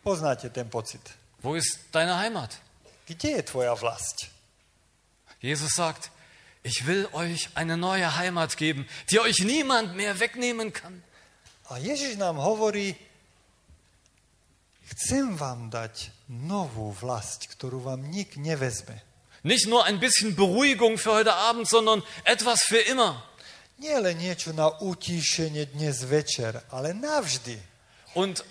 [0.06, 1.02] poznáte ten pocit.
[1.48, 2.60] Wo ist deine Heimat?
[3.08, 4.28] Kde je tvoja vlast?
[5.40, 6.12] Jesus sagt,
[6.62, 11.02] ich will euch eine neue Heimat geben, die euch niemand mehr wegnehmen kann.
[11.72, 13.00] A Ježiš nám hovorí,
[14.92, 19.00] chcem vám dať novú vlast, ktorú vám nik nevezme.
[19.48, 23.24] Nicht nur ein bisschen Beruhigung für heute Abend, sondern etwas für immer.
[23.80, 27.56] Nie len niečo na utíšenie dnes večer, ale navždy.
[28.20, 28.44] Und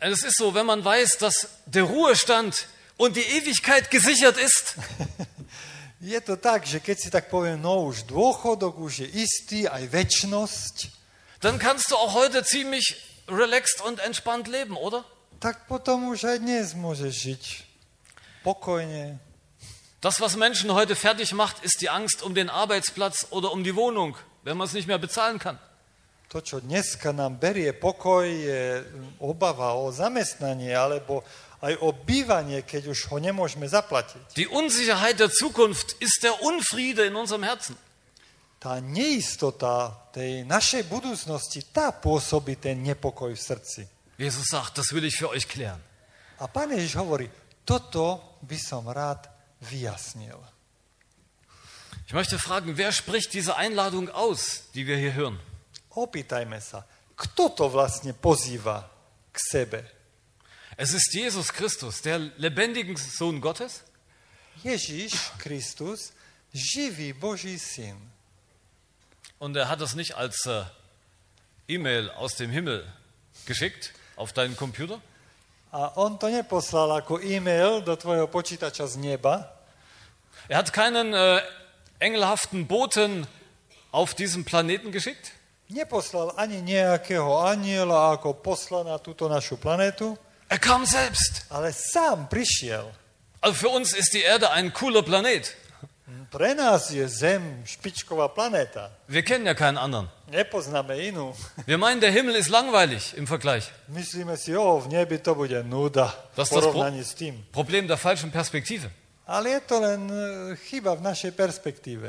[0.00, 4.76] es ist so, wenn man weiß, dass der Ruhestand und die Ewigkeit gesichert ist,
[6.00, 9.88] Je to tak, že keď si tak poviem, no už dôchodok už je istý, aj
[9.88, 10.92] väčnosť,
[11.40, 15.08] dann kannst du auch heute ziemlich relaxed und entspannt leben, oder?
[15.40, 17.44] tak potom už aj dnes môžeš žiť
[18.44, 19.20] pokojne.
[20.00, 23.74] Das, was Menschen heute fertig macht, ist die Angst um den Arbeitsplatz oder um die
[23.74, 25.58] Wohnung, wenn man es nicht mehr bezahlen kann.
[26.26, 28.82] To, čo dneska nám berie pokoj, je
[29.22, 31.22] obava o zamestnanie alebo
[31.62, 34.34] aj o bývanie, keď už ho nemôžeme zaplatiť.
[34.34, 37.78] Die Unsicherheit der Zukunft ist der Unfriede in unserem Herzen.
[38.58, 43.82] Tá neistota tej našej budúcnosti, tá pôsobí ten nepokoj v srdci.
[44.18, 45.80] Jesus sagt, das will ich für euch klären.
[46.42, 47.30] A pán Ježiš hovorí,
[47.64, 49.28] toto by som rád
[49.62, 50.36] vyjasnil.
[52.06, 55.38] Ich möchte fragen, wer spricht diese Einladung aus, die wir hier hören?
[55.96, 56.84] Opýtajme sa,
[57.16, 58.84] kto to vlastne pozýva
[59.32, 59.80] k sebe?
[60.76, 63.80] Es ist Jesus Christus, der lebendige Sohn Gottes,
[64.60, 66.12] Ježiš Kristus,
[66.52, 67.96] živý Boží syn.
[69.38, 70.64] und er hat das nicht als äh,
[71.68, 72.86] E-Mail aus dem Himmel
[73.44, 75.00] geschickt auf deinen Computer,
[75.72, 79.52] A on to neposlal ako e-mail do tvojho počítača z neba.
[80.48, 81.42] Er hat keinen äh,
[81.98, 83.26] engelhaften Boten
[83.92, 85.35] auf diesen Planeten geschickt,
[85.70, 90.14] Neposlal ani nejakého aniela ako posla na túto našu planetu,
[90.46, 91.46] er kam selbst.
[91.50, 92.86] ale sám prišiel.
[93.42, 95.50] Also für uns ist die Erde ein cooler Planet.
[96.30, 98.90] Pre nás je Zem špičková planéta.
[99.08, 100.06] Wir kennen ja keinen anderen.
[100.30, 101.34] Nepoznáme inú.
[101.66, 103.70] Wir meinen, der Himmel ist langweilig im Vergleich.
[103.90, 107.42] Myslíme si, o, v nebi to bude nuda v Das Pro porovnaní s tým.
[107.50, 108.90] Problem der falschen Perspektive.
[109.26, 109.60] E.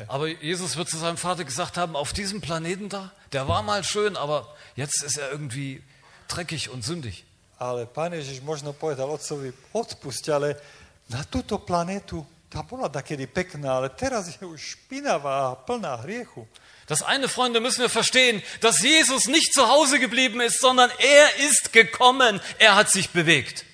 [0.07, 3.83] Aber Jesus wird zu seinem Vater gesagt haben, auf diesem Planeten da, der war mal
[3.83, 5.81] schön, aber jetzt ist er irgendwie
[6.27, 7.25] dreckig und sündig.
[7.57, 10.61] Ale pán Ježiš možno povedal otcovi, odpusť, ale
[11.09, 12.21] na túto planetu
[12.53, 16.45] tá bola takedy pekná, ale teraz je už špinavá a plná hriechu.
[16.85, 21.35] Das eine, Freunde, müssen wir verstehen, dass Jesus nicht zu Hause geblieben ist, sondern er
[21.49, 23.65] ist gekommen, er hat sich bewegt.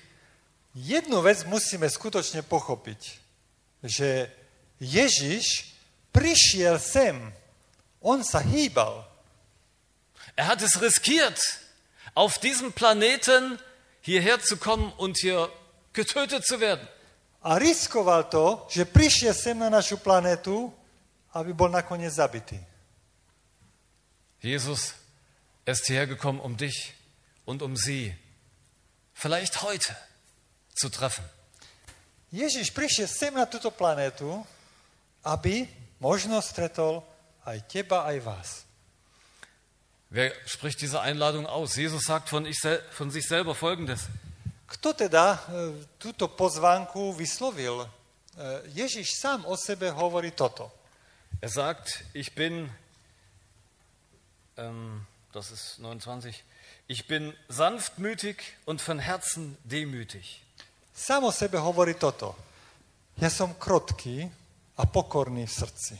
[0.74, 3.23] Jednu vec musíme skutočne pochopiť,
[3.84, 4.32] že
[4.80, 5.76] Ježiš
[6.08, 7.20] prišiel sem,
[8.00, 9.04] on sa hýbal.
[10.36, 11.38] Er hat es riskiert,
[12.14, 13.58] auf diesem Planeten
[14.00, 15.50] hierher zu kommen und hier
[15.92, 16.86] getötet zu werden.
[17.44, 20.72] A riskoval to, že prišiel sem na našu planetu,
[21.36, 22.56] aby bol nakoniec zabitý.
[24.40, 24.94] Jesus
[25.66, 26.94] ist hierher gekommen, um dich
[27.44, 28.14] und um sie
[29.12, 29.96] vielleicht heute
[30.74, 31.24] zu treffen.
[32.34, 34.42] Ježiš prišiel sem na túto planetu,
[35.22, 35.70] aby
[36.02, 37.06] možno stretol
[37.46, 38.48] aj teba, aj vás.
[40.10, 41.78] Wer spricht diese Einladung aus?
[41.78, 42.58] Jesus sagt von, ich
[42.90, 44.10] von sich selber Folgendes.
[44.66, 47.86] Kto teda e, túto pozvánku vyslovil?
[47.86, 47.88] E,
[48.74, 50.74] Ježiš sám o sebe hovorí toto.
[51.38, 52.70] Er sagt, ich bin,
[54.58, 56.42] ähm, das ist 29,
[56.86, 60.42] ich bin sanftmütig und von Herzen demütig.
[60.94, 62.38] Sám o sebe hovorí toto.
[63.18, 64.30] Ja som krotký
[64.78, 65.94] a pokorný v srdci.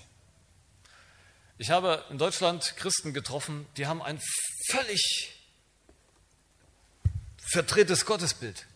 [1.58, 4.18] Ich habe in Deutschland Christen getroffen, die haben ein
[4.70, 5.02] völlig
[7.38, 8.66] verdrehtes Gottesbild.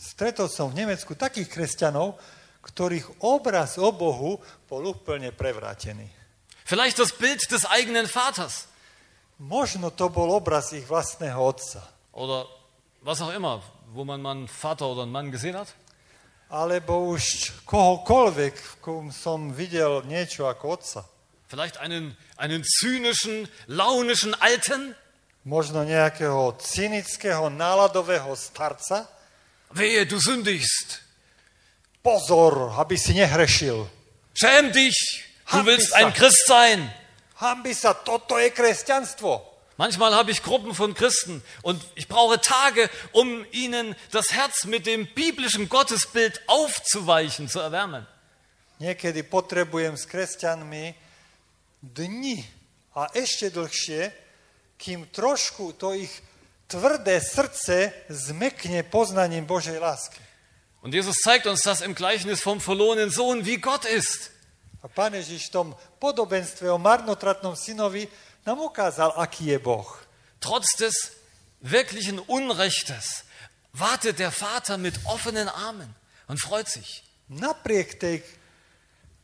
[0.00, 2.16] Stretol som v Nemecku takých kresťanov,
[2.64, 6.08] ktorých obraz o Bohu bol úplne prevrátený.
[6.64, 8.72] Vielleicht das Bild des eigenen Vaters
[9.42, 11.82] Možno to bol obraz ich vlastného otca.
[12.12, 12.46] oder
[13.02, 13.58] was auch immer,
[13.92, 15.68] wo man mal einen Vater oder einen Mann gesehen hat.
[16.48, 21.08] Alebo už kohokoľvek, v kom som videl niečo ako otca.
[21.48, 24.96] Vielleicht einen, einen zynischen, launischen Alten.
[25.44, 29.08] Možno nejakého cynického, náladového starca.
[29.72, 31.00] Wehe, du sündigst.
[32.04, 33.88] Pozor, aby si nehrešil.
[34.34, 35.24] Schäm dich.
[35.50, 36.12] Du Hab willst mich ein.
[36.12, 36.80] Christ sein.
[37.36, 39.51] Hambi sa, toto je kresťanstvo.
[39.76, 44.86] Manchmal habe ich Gruppen von Christen und ich brauche Tage, um ihnen das Herz mit
[44.86, 48.06] dem biblischen Gottesbild aufzuweichen, zu erwärmen.
[48.78, 50.94] Niekedy potrebujem s kresťanmi
[51.82, 52.42] dni
[52.98, 54.10] a ešte dlhšie,
[54.74, 56.10] kým trošku to ich
[56.66, 60.20] tvrdé srdce zmekne poznaním Božej lásky.
[60.82, 64.34] Und Jesus zeigt uns das im Gleichnis vom verlorenen Sohn, wie Gott ist.
[64.82, 65.68] A Pán Ježiš v tom
[66.02, 68.10] podobenstve o marnotratnom synovi
[68.46, 70.06] nám ukázal, aký je Boh.
[70.38, 70.94] Trotz des
[71.60, 73.24] wirklichen Unrechtes
[73.72, 75.94] wartet der Vater mit offenen Armen
[76.28, 77.04] und freut sich.
[77.28, 78.22] Napriek tej,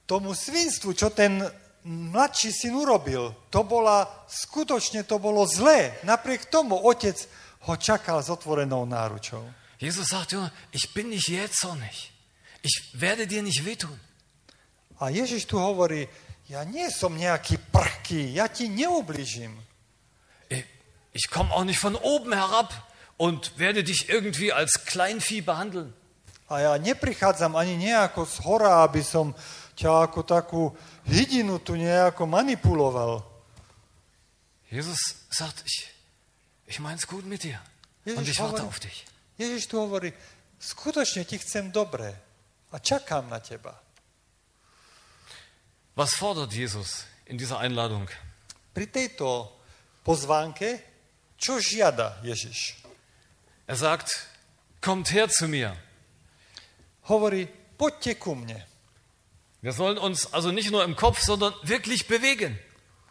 [0.06, 1.44] tomu svinstvu, čo ten
[1.84, 6.00] mladší syn urobil, to bola, skutočne to bolo zlé.
[6.04, 7.28] Napriek tomu otec
[7.68, 9.44] ho čakal s otvorenou náručou.
[9.78, 12.10] Jesus sagt, Junge, ich bin nicht jähzornig.
[12.62, 14.00] Ich werde dir nicht wehtun.
[14.98, 16.08] A Ježiš tu hovorí,
[16.48, 19.52] ja nie som nejaký prchký, ja ti neubližím.
[20.48, 20.66] Ich-
[21.12, 22.70] Ich komme auch nicht von oben herab
[23.16, 25.92] und werde dich irgendwie als Kleinvieh behandeln.
[26.48, 29.34] A ja neprichádzam ani nejako z hora, aby som
[29.76, 30.62] ťa ako takú
[31.04, 33.24] hydinu tu nejako manipuloval.
[34.70, 34.98] Jesus
[35.30, 35.88] sagt, ich,
[36.66, 37.58] ich meine es gut mit dir.
[38.04, 39.04] Und Ježiš ich warte hovorí, auf dich.
[39.38, 40.12] Ježiš tu hovorí,
[40.60, 42.14] skutočne ti chcem dobre
[42.72, 43.76] a čakám na teba.
[45.98, 48.06] Was fordert Jesus in dieser Einladung?
[48.70, 49.50] Pri tejto
[50.06, 50.78] pozvánke,
[51.34, 52.78] čo žiada Ježiš?
[53.66, 54.30] Er sagt,
[54.78, 55.74] kommt her zu mir.
[57.10, 58.62] Hovorí, poďte ku mne.
[59.58, 62.54] Wir sollen uns also nicht nur im Kopf, sondern wirklich bewegen.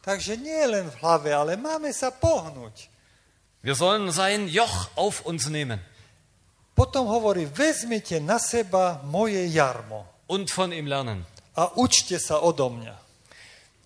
[0.07, 2.87] Takže nie len v hlave, ale máme sa pohnúť.
[3.67, 5.83] Wir sollen sein Joch auf uns nehmen
[6.71, 11.27] Potom hovorí, vezmite na seba moje jarmo und von ihm lernen.
[11.57, 12.95] A učte sa odo mňa.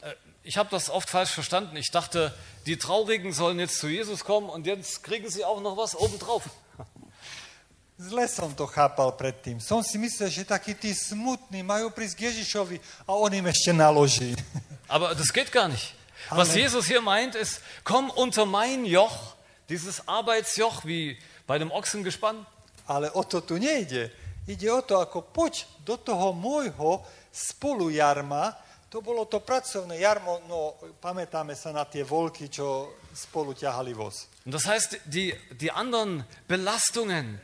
[0.03, 1.77] Äh, Ich habe das oft falsch verstanden.
[1.77, 2.33] Ich dachte,
[2.65, 6.43] die Traurigen sollen jetzt zu Jesus kommen und jetzt kriegen sie auch noch was obendrauf.
[8.01, 9.61] Zle som to chápal predtým.
[9.61, 13.69] Som si myslel, že takí tí smutní majú prísť k Ježišovi a on im ešte
[13.71, 14.33] naloží.
[14.89, 15.93] Aber das geht gar nicht.
[16.33, 16.65] Was Amen.
[16.65, 19.37] Jesus hier meint, ist, komm unter mein Joch,
[19.69, 22.45] dieses Arbeitsjoch wie bei dem Ochsengespann.
[22.89, 24.09] Ale o to tu nejde.
[24.49, 28.53] Ide o to, ako poď do toho môjho spolujarma,
[28.91, 34.27] to bolo to pracovné jarmo, no pamätáme sa na tie volky, čo spolu ťahali voz.
[34.43, 37.39] Das heißt, die, die anderen Belastungen,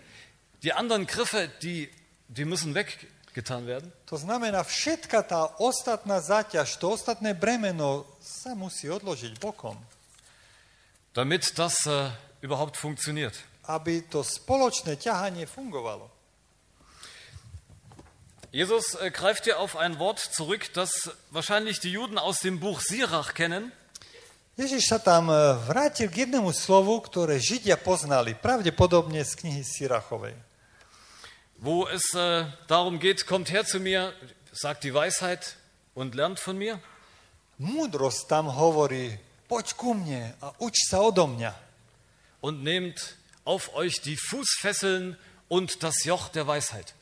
[0.64, 1.88] die anderen Griffe, die,
[2.28, 2.76] die müssen
[3.34, 3.94] getan werden.
[4.10, 9.78] To znamená, všetka tá ostatná záťaž, to ostatné bremeno sa musí odložiť bokom,
[11.14, 12.10] damit das äh,
[12.42, 13.38] überhaupt funktioniert.
[13.68, 16.17] aby to spoločné ťahanie fungovalo.
[18.52, 22.82] Jesus äh, greift hier auf ein Wort zurück, das wahrscheinlich die Juden aus dem Buch
[22.82, 23.72] Sirach kennen.
[24.58, 25.38] Ježiš sa tam e,
[25.70, 30.34] vrátil k jednému slovu, ktoré Židia poznali, pravdepodobne z knihy Sirachovej.
[31.60, 34.14] wo es äh, darum geht, kommt her zu mir,
[34.52, 35.56] sagt die Weisheit
[35.94, 36.80] und lernt von mir.
[37.58, 39.18] Múdrosť tam hovorí,
[39.50, 41.54] poď ku mne a uč sa odo mňa.
[42.42, 45.18] und nehmt auf euch die Fußfesseln
[45.48, 46.94] und das Joch der Weisheit.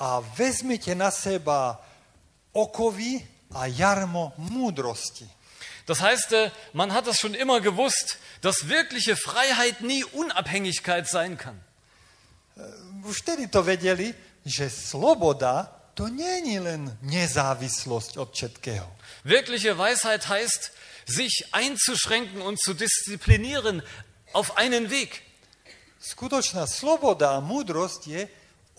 [0.00, 1.76] A vezmite na seba
[2.56, 3.20] okovy
[3.52, 5.28] a jarmo múdrosti.
[5.86, 11.36] Das heißt, äh, man hat es schon immer gewusst, dass wirkliche Freiheit nie Unabhängigkeit sein
[11.36, 11.60] kann.
[13.04, 18.88] Už vtedy to vedeli, že sloboda to nie je len nezávislosť od všetkého.
[19.24, 20.72] Wirkliche Weisheit heißt,
[21.06, 23.82] sich einzuschränken und zu disziplinieren
[24.32, 25.24] auf einen Weg.
[26.00, 28.22] Skutočná sloboda a múdrosť je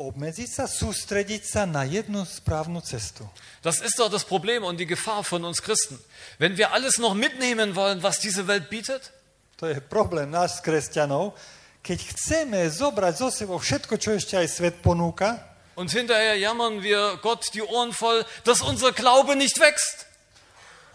[0.09, 3.27] obmedziť sa, sústrediť sa na jednu správnu cestu.
[3.61, 5.99] Das ist doch das Problem und die Gefahr von uns Christen.
[6.39, 9.13] Wenn wir alles noch mitnehmen wollen, was diese Welt bietet,
[9.61, 11.37] To je problém nás, kresťanov.
[11.85, 15.37] Keď chceme zobrať zo sebou všetko, čo ešte aj svet ponúka,
[15.77, 20.09] und hinterher jammern wir Gott die Ohren voll, dass unser Glaube nicht wächst.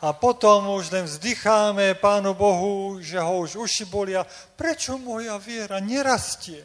[0.02, 4.28] a potom už len vzdycháme Pánu Bohu, že ho už uši bolia,
[4.58, 6.60] prečo moja viera nerastie?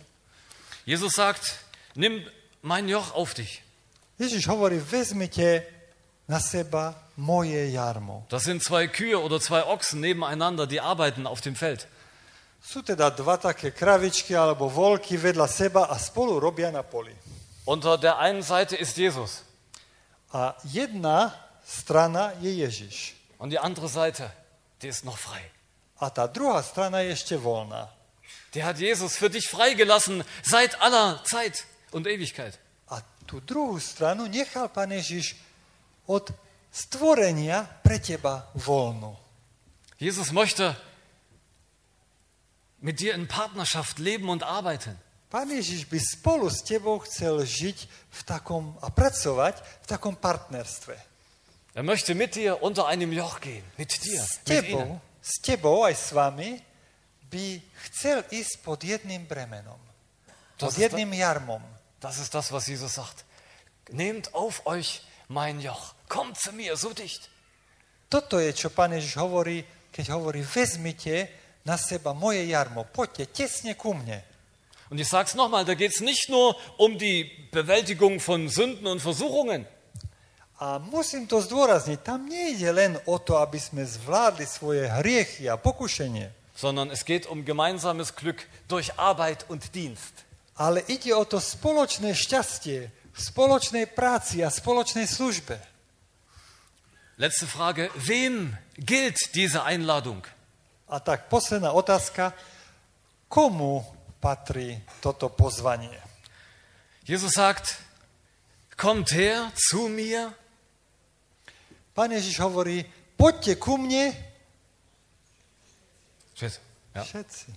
[0.84, 1.42] Jesus sagt,
[1.96, 2.26] nimm
[2.62, 3.64] mein Joch auf dich.
[4.20, 5.66] Ježiš hovorí, vezmite
[6.28, 8.26] na seba moje jarmo.
[8.30, 11.88] Das sind zwei Kühe oder zwei Ochsen nebeneinander, die arbeiten auf dem Feld.
[12.62, 17.14] Sú teda dva také kravičky alebo volky vedľa seba a spolu robia na poli.
[17.66, 19.42] Unter der einen Seite ist Jesus
[20.32, 21.34] A jedna
[21.66, 23.16] strana je Ježiš.
[23.38, 24.32] und die andere Seite,
[24.82, 25.42] die ist noch frei.
[25.98, 27.89] A tá druhá strana je ešte voľná.
[28.54, 32.58] Der hat Jesus für dich freigelassen seit aller Zeit und Ewigkeit.
[32.92, 35.36] A tú druhú stranu nechal Pán Ježiš
[36.08, 36.28] od
[36.72, 39.16] stvorenia pre teba voľnú.
[40.02, 40.76] Jesus möchte
[42.82, 44.98] mit dir in Partnerschaft leben und arbeiten.
[45.32, 50.96] Pán Ježiš by spolu s tebou chcel žiť v takom a pracovať v takom partnerstve.
[51.72, 55.00] Er möchte mit dir unter einem Joch gehen, mit dir, S mit tebou, ihnen.
[55.24, 56.60] s tebou aj s vami
[57.32, 59.80] by chcel ísť pod jedným bremenom,
[60.60, 61.64] pod jedným jarmom.
[62.02, 63.24] Das ist das, was Jesus sagt.
[63.89, 65.93] Nehmt auf euch mein Joch.
[66.10, 67.30] Kommt zu mir so dicht.
[68.10, 69.64] Toto je, čo Pán Ježiš hovorí,
[69.95, 71.32] keď hovorí, vezmite
[71.64, 74.20] na seba moje jarmo, poďte tesne ku mne.
[74.91, 77.24] Und ich sage es nochmal, da geht es nicht nur um die
[77.56, 79.64] Bewältigung von Sünden und Versuchungen,
[80.62, 85.58] A musím to zdôrazniť, tam nejde len o to, aby sme zvládli svoje hriechy a
[85.58, 90.22] pokušenie, sondern es geht um gemeinsames Glück durch Arbeit und Dienst.
[90.62, 95.57] Ale ide o to spoločné šťastie v spoločnej práci a spoločnej službe.
[97.18, 100.22] Letzte Frage, wem gilt diese Einladung?
[100.86, 102.38] A tak posledná otázka,
[103.26, 103.82] komu
[104.22, 105.97] patrí toto pozvanie?
[107.09, 107.82] Jesus sagt,
[108.78, 110.30] kommt her zu mir,
[111.91, 112.88] Pán Ježiš hovorí,
[113.20, 114.16] poďte ku mne,
[116.95, 117.03] ja.
[117.03, 117.51] všetci,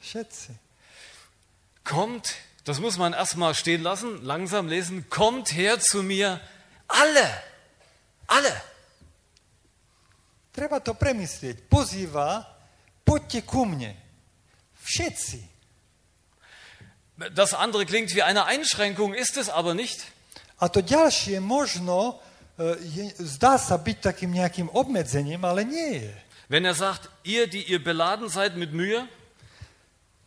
[0.00, 0.69] všetci.
[1.90, 6.40] Kommt, das muss man erstmal stehen lassen, langsam lesen, kommt her zu mir,
[6.86, 7.28] alle,
[8.30, 8.54] alle.
[10.54, 11.66] Treba to premyslieť.
[11.66, 12.46] Pozýva,
[13.02, 13.94] poďte ku mne.
[14.86, 15.42] Všetci.
[17.34, 20.06] Das andere klingt wie eine Einschränkung, ist es aber nicht.
[20.58, 22.20] A to ďalšie možno
[22.58, 26.12] e, je, zdá sa byť takým nejakým obmedzením, ale nie je.
[26.50, 29.06] Wenn er sagt, ihr, die ihr beladen seid mit Mühe,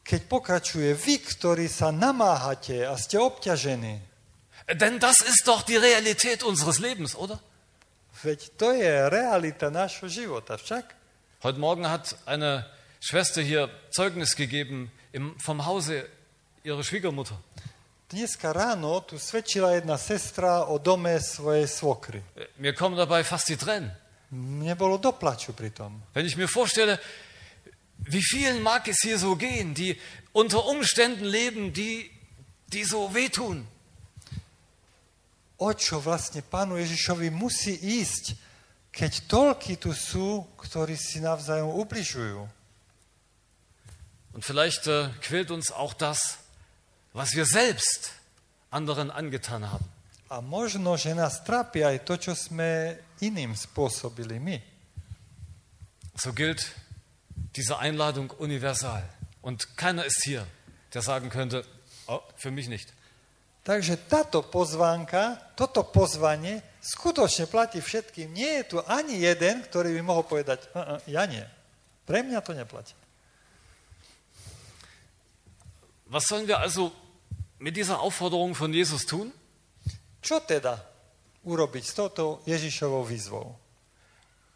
[0.04, 4.04] Keď pokračuje, vy, ktorí sa namáhate a ste obťažení,
[4.80, 7.39] denn das ist doch die Realität unseres Lebens, oder?
[8.24, 10.95] veď to je realita nášho života však.
[11.43, 12.64] Heute Morgen hat eine
[13.04, 16.08] Schwester hier Zeugnis gegeben im, vom Hause
[16.64, 17.36] ihrer Schwiegermutter.
[18.08, 22.22] Dneska ráno tu svedčila jedna sestra o dome svojej svokry.
[22.62, 23.91] Mir kommen dabei fast die Tränen.
[24.34, 26.01] Mne bolo do plaču pri tom.
[26.14, 27.01] Wenn ich mir vorstelle,
[27.98, 30.00] wie vielen mag es hier so gehen, die
[30.32, 32.10] unter Umständen leben, die,
[32.68, 33.68] die so wehtun.
[35.58, 38.36] O čo vlastne pánu Ježišovi musí ísť,
[38.91, 42.44] keď toľky tu sú, ktorí si navzájom ubližujú.
[44.34, 46.41] Und vielleicht äh, quält uns auch das,
[47.14, 48.18] was wir selbst
[48.74, 49.86] anderen angetan haben.
[50.30, 54.58] A možno, že nás trápi aj to, čo sme iným spôsobili my.
[56.18, 56.66] So gilt
[57.56, 59.04] diese Einladung universal.
[59.41, 60.47] Und keiner ist hier,
[60.93, 61.66] der sagen könnte,
[62.08, 62.93] oh, für mich nicht.
[63.64, 68.36] Takže táto pozvánka, toto pozvanie skutočne platí všetkým.
[68.36, 71.47] Nie je tu ani jeden, ktorý by mohol povedať, "Uh, uh, ja nie.
[72.04, 72.91] Pre mňa to neplatí.
[76.12, 76.91] Was sollen wir also
[77.58, 79.32] mit dieser Aufforderung von Jesus tun?
[80.20, 80.84] Čo teda
[81.47, 83.56] urobiť s touto Ježišovou výzvou?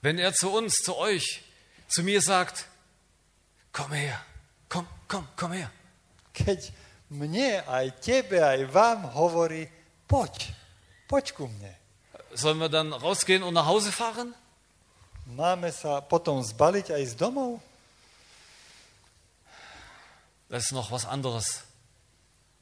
[0.03, 1.47] Wenn er zu uns, zu euch,
[1.87, 2.67] zu mir sagt,
[3.77, 4.17] komm her,
[4.67, 5.69] komm, komm, komm her.
[6.33, 6.73] Keď
[7.13, 9.69] mne, aj tebe, aj vám hovorí,
[10.09, 10.49] poď,
[11.05, 11.77] poď ku mne.
[12.33, 14.33] Sollen wir dann rausgehen und nach Hause fahren?
[15.29, 17.61] Máme sa potom zbaliť a ísť domov?
[20.49, 21.67] Das ist noch was anderes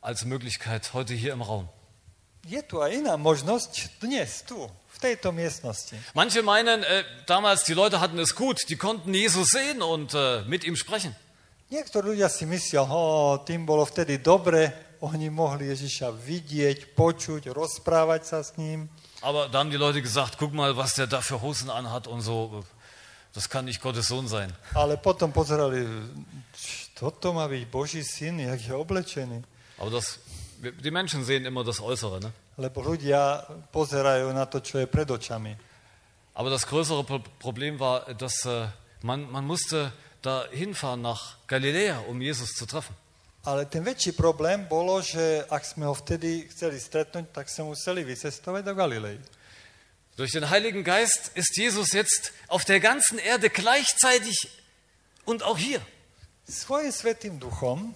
[0.02, 1.70] als Möglichkeit heute hier im Raum.
[2.44, 4.58] Je tu aj iná možnosť dnes, tu.
[6.14, 10.42] Manche meinen, äh, damals die Leute hatten es gut, die konnten Jesus sehen und äh,
[10.48, 11.16] mit ihm sprechen.
[11.66, 14.70] Niektorí ľudia si myslia, ho, tým bolo vtedy dobre,
[15.02, 18.86] oni mohli Ježiša vidieť, počuť, rozprávať sa s ním.
[19.26, 22.22] Aber da haben die Leute gesagt, guck mal, was der da für Hosen anhat und
[22.22, 22.64] so.
[23.34, 24.54] Das kann nicht Gottes Sohn sein.
[24.78, 25.84] Ale potom pozerali,
[26.54, 29.44] "Č- toto má byť Boží syn, jak je oblečený.
[29.82, 30.20] Aber das,
[30.62, 32.22] die Menschen sehen immer das Äußere.
[32.22, 32.32] Ne?
[32.56, 35.56] Lebo ľudia pozerajú na to, čo je pred očami.
[36.36, 38.68] Aber das größere Pro- Problem war, dass äh,
[39.02, 39.92] man, man musste
[40.22, 42.96] da hinfahren nach Galiläa, um Jesus zu treffen.
[43.46, 48.02] Ale ten väčší problém bolo, že ak sme ho vtedy chceli stretnúť, tak sme museli
[48.02, 49.22] vycestovať do Galilei.
[50.18, 54.50] Durch den Heiligen Geist ist Jesus jetzt auf der ganzen Erde gleichzeitig
[55.30, 55.84] und auch hier.
[56.50, 57.94] Svojim svetým duchom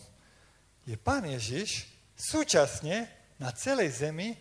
[0.86, 3.10] je Pán Ježiš súčasne
[3.41, 4.38] na celej zemi,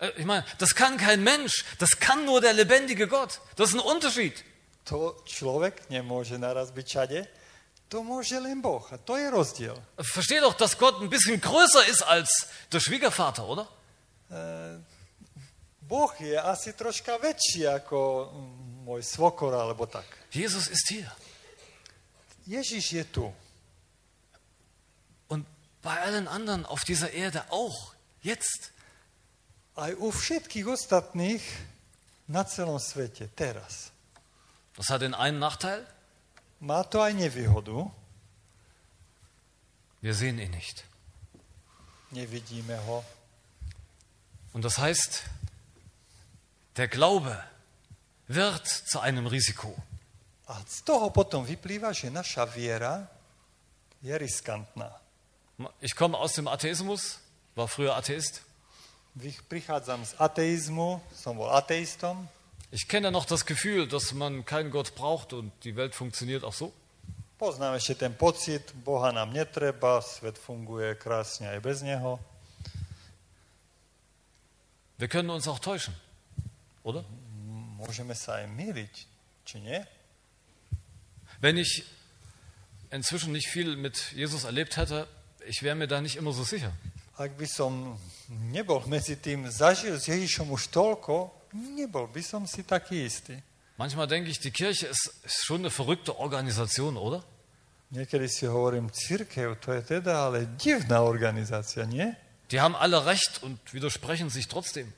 [0.00, 3.40] Äh, Ich meine, das kann kein Mensch, das kann nur der lebendige Gott.
[3.56, 4.44] Das ist ein Unterschied.
[4.88, 7.18] To človek nemôže naraz byť všade,
[7.92, 8.82] to môže len Boh.
[8.90, 9.76] A to je rozdiel.
[9.98, 13.68] Versteh doch, dass Gott ein bisschen größer ist als der Schwiegervater, oder?
[15.90, 20.06] Boh je asi troška väčší ako mm, môj svokor alebo tak.
[20.30, 21.10] Jesus ist hier.
[22.46, 23.26] Ježiš je tu.
[25.26, 25.46] Und
[25.82, 27.94] bei allen anderen auf dieser Erde auch.
[28.22, 28.72] Jetzt.
[29.78, 31.40] Aj u všetkých ostatných
[32.28, 33.90] na celom svete, teraz.
[34.76, 35.86] Das hat den einen Nachteil.
[36.60, 37.88] Má to aj nevýhodu.
[40.00, 40.84] Wir sehen ihn nicht.
[42.10, 43.04] Nevidíme ho.
[44.52, 45.24] Und das heißt,
[46.76, 47.42] der Glaube
[48.28, 49.74] wird zu einem Risiko.
[50.46, 53.06] A z toho potom vyplýva, že naša viera
[54.02, 54.90] je riskantná.
[55.80, 57.22] Ich komme aus dem Atheismus,
[57.54, 58.42] war früher Atheist.
[59.14, 62.28] Vy- Prichádzam z ateizmu, som bol ateistom.
[62.70, 66.54] Ich kenne noch das Gefühl, dass man keinen Gott braucht und die Welt funktioniert auch
[66.54, 66.72] so.
[67.38, 72.20] Poznám ešte ten pocit, Boha nám netreba, svet funguje krásne aj bez Neho.
[74.98, 75.96] Wir können uns auch täuschen,
[76.84, 77.02] oder?
[77.80, 78.94] Môžeme sa aj míliť,
[79.48, 79.80] či nie?
[81.40, 81.88] Wenn ich
[82.92, 85.08] inzwischen nicht viel mit Jesus erlebt hätte,
[85.48, 86.72] ich wäre mir da nicht immer so sicher.
[87.20, 88.00] Ak by som
[88.48, 93.36] nebol medzi tým zažil s Ježišom už toľko, nebol by som si taký istý.
[93.76, 97.20] Manchmal denke ich, die Kirche ist, schon eine verrückte Organisation, oder?
[97.92, 102.16] Niekedy si hovorím, církev, to je teda ale divná organizácia, nie?
[102.48, 104.88] Die haben alle Recht und widersprechen sich trotzdem.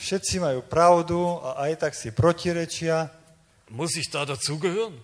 [0.00, 3.12] Všetci majú pravdu a aj tak si protirečia.
[3.68, 4.96] Muss ich da dazugehören?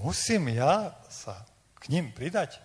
[0.00, 1.44] Musím ja sa
[1.80, 2.64] k ním pridať?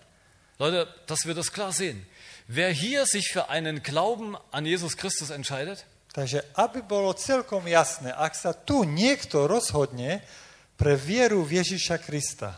[0.59, 2.07] Leute, dass wir das klar sehen.
[2.49, 8.09] Wer hier sich für einen Glauben an Jesus Christus entscheidet, Takže aby bolo celkom jasné,
[8.09, 10.25] ak sa tu niekto rozhodne
[10.73, 12.57] pre vieru v Ježiša Krista,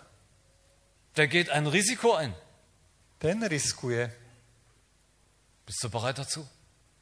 [1.19, 2.31] der geht ein Risiko ein.
[3.19, 4.07] ten riskuje.
[5.67, 6.47] Bist du bereit dazu?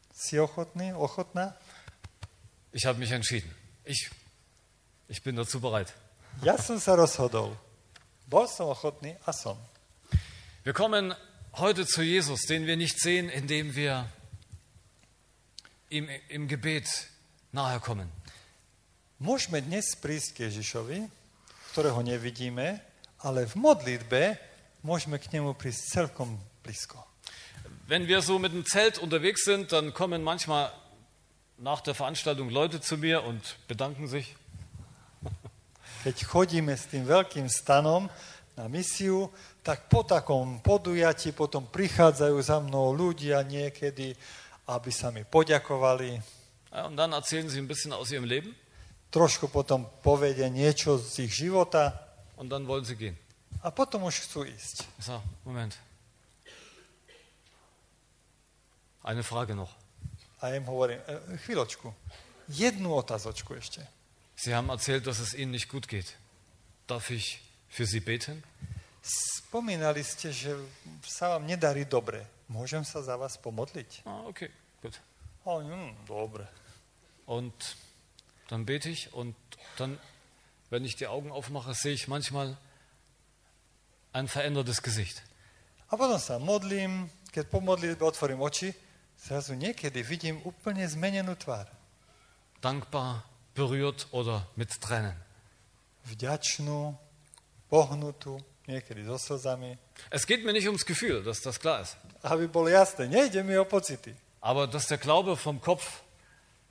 [0.10, 1.54] Si ochotný, ochotná?
[2.74, 3.54] Ich habe mich entschieden.
[3.86, 4.10] Ich,
[5.08, 5.94] ich bin dazu bereit.
[6.42, 7.54] Ja som sa rozhodol.
[8.26, 9.58] Bol som ochotný a som.
[10.66, 11.14] Wir kommen
[11.54, 14.06] heute zu Jesus, den wir nicht sehen, indem wir
[15.90, 16.88] ihm im Gebet
[17.52, 18.12] nahe kommen.
[19.20, 21.04] Môžeme dnes prísť k Ježišovi,
[21.74, 22.80] ktorého nevidíme,
[23.20, 24.40] ale v modlitbe
[24.86, 27.04] môžeme k nemu prísť celkom blízko.
[27.90, 30.72] Wenn wir so mit dem Zelt unterwegs sind, dann kommen manchmal
[31.58, 34.38] nach der Veranstaltung Leute zu mir und bedanken sich.
[36.08, 38.08] Keď chodíme s tým veľkým stanom
[38.60, 39.32] na misiu,
[39.64, 44.12] tak po takom podujati potom prichádzajú za mnou ľudia niekedy
[44.70, 46.38] aby sa mi poďakovali,
[46.70, 48.54] Ja, und dann erzählen sie ein bisschen aus ihrem Leben
[49.10, 51.98] trošku potom povedia niečo z ich života
[52.38, 53.18] und dann wollen sie gehen.
[53.66, 54.86] a potom už chcú ísť.
[55.02, 55.74] Sage, Moment.
[59.04, 59.74] Eine Frage noch.
[60.40, 61.92] A im hovorím, e, chvíľočku,
[62.48, 63.84] jednu otázočku ešte.
[64.38, 66.16] Sie haben erzählt, dass es Ihnen nicht gut geht.
[66.88, 68.44] Darf ich für Sie beten?
[69.02, 70.54] Spomínali ste, že
[71.06, 72.26] sa vám nedarí dobre.
[72.50, 74.04] Môžem sa za vás pomodliť?
[74.04, 74.50] Ah, okay,
[74.84, 74.98] gut.
[75.48, 76.46] Oni, hm, dobre.
[77.26, 77.56] Und
[78.50, 79.38] dann bete ich und
[79.78, 79.98] dann,
[80.70, 82.58] wenn ich die Augen aufmache, sehe ich manchmal
[84.14, 85.22] ein verändertes Gesicht.
[85.90, 88.74] A potom sa modlím, keď po modlitbe otvorím oči,
[89.18, 91.66] zrazu niekedy vidím úplne zmenenú tvár.
[92.62, 93.26] Dankbar,
[93.58, 95.18] berührt oder mit Tränen.
[96.06, 97.59] Vďačnú, pohnutú, niekedy so slzami.
[100.10, 101.98] Es geht mir nicht ums Gefühl, dass das klar ist.
[104.42, 106.02] Aber dass der Glaube vom Kopf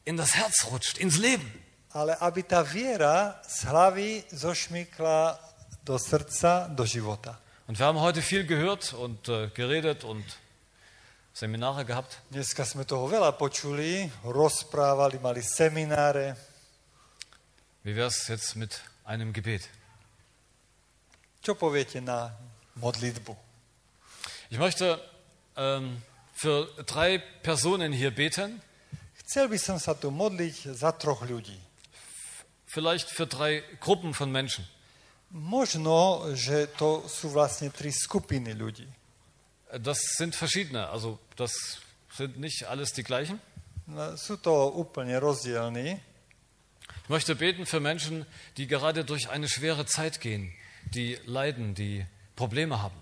[0.05, 1.69] in das Herz rutscht, ins Leben.
[1.93, 5.41] ale aby tá viera z hlavy zošmykla
[5.85, 7.41] do srdca, do života.
[7.67, 10.25] Und wir haben heute viel gehört und äh, geredet und
[11.33, 12.19] Seminare gehabt.
[12.33, 16.35] Dneska sme toho veľa počuli, rozprávali, mali semináre.
[17.85, 19.69] Wie wäre es jetzt mit einem Gebet?
[21.43, 22.35] Čo poviete na
[22.77, 23.37] modlitbu?
[24.51, 24.99] Ich möchte
[25.57, 26.03] ähm,
[26.35, 28.61] für drei Personen hier beten,
[29.29, 31.61] Chcel by som sa tu modliť za troch ľudí.
[32.65, 34.65] vielleicht für drei Gruppen von Menschen.
[35.31, 38.89] Možno, že to sú vlastne tri skupiny ľudí.
[39.85, 41.53] Das sind verschiedene, also das
[42.09, 43.37] sind nicht alles die gleichen.
[43.87, 46.01] No, Sú to úplne rozdielní.
[47.05, 48.25] Ich möchte beten für Menschen,
[48.57, 50.53] die gerade durch eine schwere Zeit gehen,
[50.83, 52.07] die leiden, die
[52.37, 52.99] Probleme haben.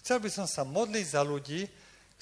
[0.00, 1.66] Chcel by som sa modliť za ľudí,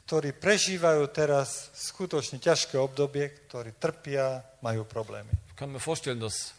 [0.04, 5.28] ktorí prežívajú teraz skutočne ťažké obdobie, ktorí trpia, majú problémy.
[5.52, 6.56] Ich kann mir vorstellen, dass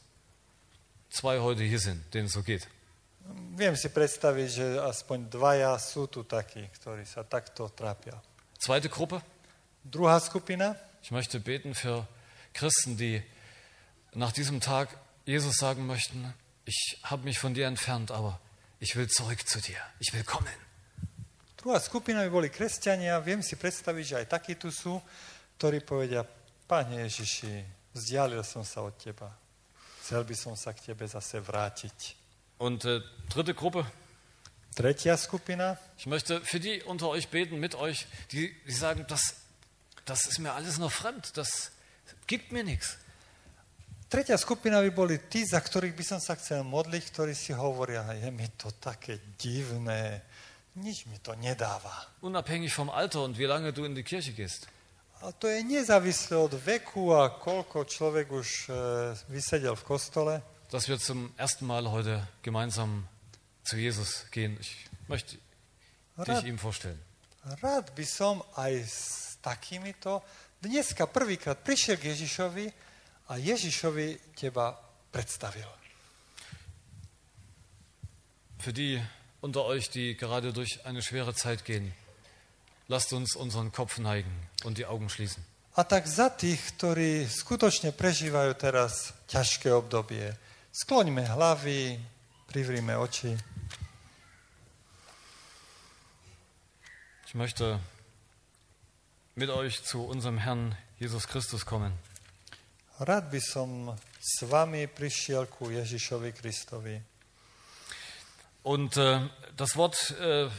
[1.10, 2.70] zwei heute hier sind, denen es so geht.
[3.58, 8.14] Viem si predstaviť, že aspoň dvaja sú tu takí, ktorí sa takto trápia.
[8.62, 9.22] Zweite Gruppe,
[9.86, 12.08] Druhá skupina, ich möchte beten für
[12.54, 13.22] Christen, die
[14.14, 14.90] nach diesem Tag
[15.26, 16.34] Jesus sagen möchten,
[16.66, 18.40] ich habe mich von dir entfernt, aber
[18.80, 20.66] ich will zurück zu dir, ich will kommen.
[21.66, 23.18] druhá skupina by boli kresťania.
[23.26, 25.02] Viem si predstaviť, že aj takí tu sú,
[25.58, 26.22] ktorí povedia,
[26.70, 29.34] Pane Ježiši, vzdialil som sa od Teba.
[30.06, 31.98] Chcel by som sa k Tebe zase vrátiť.
[32.62, 33.02] Und äh,
[33.34, 33.82] dritte Gruppe,
[34.78, 39.36] Tretia skupina, ich möchte für die unter euch beten, mit euch, die, die sagen, das,
[40.06, 41.72] das ist mir alles noch fremd, das
[42.28, 42.98] gibt mir nichts.
[44.16, 48.08] Tretia skupina by boli tí, za ktorých by som sa chcel modliť, ktorí si hovoria,
[48.16, 50.24] je mi to také divné,
[50.80, 51.92] nič mi to nedáva.
[52.24, 54.72] Unabhängig vom Alter und wie lange du in die Kirche gehst.
[55.20, 58.72] A to je nezávislé od veku a koľko človek už e,
[59.28, 60.34] vysedel v kostole.
[60.72, 63.12] dass wir zum ersten Mal heute gemeinsam
[63.68, 64.56] zu Jesus gehen.
[64.64, 65.36] Ich möchte
[66.24, 67.04] dich ihm vorstellen.
[67.60, 68.98] Rád by som aj s
[69.44, 70.24] takýmito
[70.64, 72.85] dneska prvýkrát prišiel k Ježišovi
[73.28, 74.78] a Ježišovi teba
[75.12, 75.68] predstavil.
[78.60, 79.02] Für die
[79.42, 81.94] unter euch, die gerade durch eine schwere Zeit gehen,
[82.88, 85.44] lasst uns unseren Kopf neigen und die Augen schließen.
[85.76, 90.32] A tak za tých, ktorí skutočne prežívajú teraz ťažké obdobie,
[90.72, 92.00] skloňme hlavy,
[92.48, 93.36] privrime oči.
[97.28, 97.84] Ich möchte
[99.36, 101.92] mit euch zu unserem Herrn Jesus Christus kommen.
[103.00, 106.96] Rád by som s vami prišiel ku Ježišovi Kristovi.
[108.64, 109.28] Und äh,
[109.58, 110.50] das Wort äh,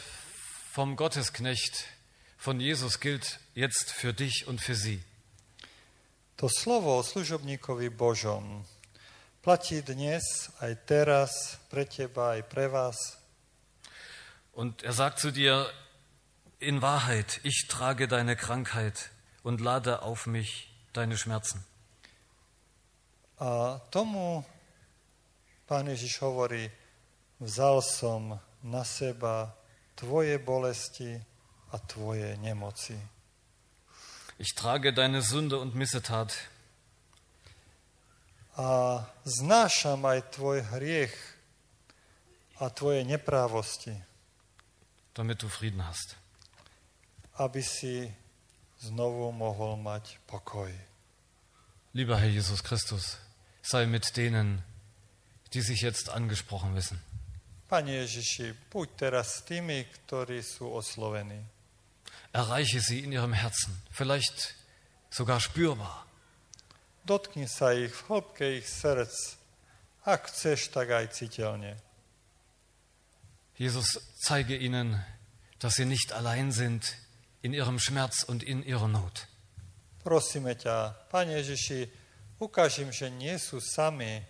[0.72, 1.89] vom Gottesknecht
[2.37, 5.03] von Jesus gilt jetzt für dich und für sie.
[6.37, 8.62] To slovo o služobníkovi Božom
[9.41, 11.30] platí dnes, aj teraz,
[11.70, 13.16] pre teba, aj pre vás.
[14.53, 15.72] Und er sagt zu dir,
[16.59, 19.11] in Wahrheit, ich trage deine Krankheit
[19.43, 21.64] und lade auf mich deine Schmerzen.
[23.39, 24.45] A tomu
[25.68, 26.70] pán Ježiš hovorí,
[27.41, 29.53] vzal som na seba
[29.95, 31.20] tvoje bolesti
[31.72, 32.97] a tvoje nemoci.
[34.39, 36.32] Ich trage deine Sünde und Missetat.
[38.57, 41.12] A znášam aj tvoj hriech
[42.57, 43.93] a tvoje neprávosti,
[45.12, 46.16] damit du Frieden hast.
[47.37, 48.09] aby si
[48.80, 50.72] znovu mohol mať pokoj.
[51.93, 53.20] Lieber Herr Jesus Christus,
[53.66, 54.62] sei mit denen,
[55.52, 57.02] die sich jetzt angesprochen wissen.
[57.66, 61.42] Pane Ježiši, buď teraz tými, ktorí sú oslovení.
[62.30, 63.74] Erreiche sie in ihrem Herzen.
[63.90, 64.54] Vielleicht
[65.10, 66.06] sogar spürbar.
[67.02, 69.34] Dotkni sa ich v hĺbke ich srdc.
[70.06, 71.74] Ak chceš, tak aj citeľne.
[73.58, 75.02] Jesus, zeige ihnen,
[75.58, 76.94] dass sie nicht allein sind
[77.42, 79.26] in ihrem Schmerz und in ihrer Not.
[80.06, 82.05] Prosíme ťa, Pane Ježiši,
[82.41, 84.22] ukáž im, že nie sú sami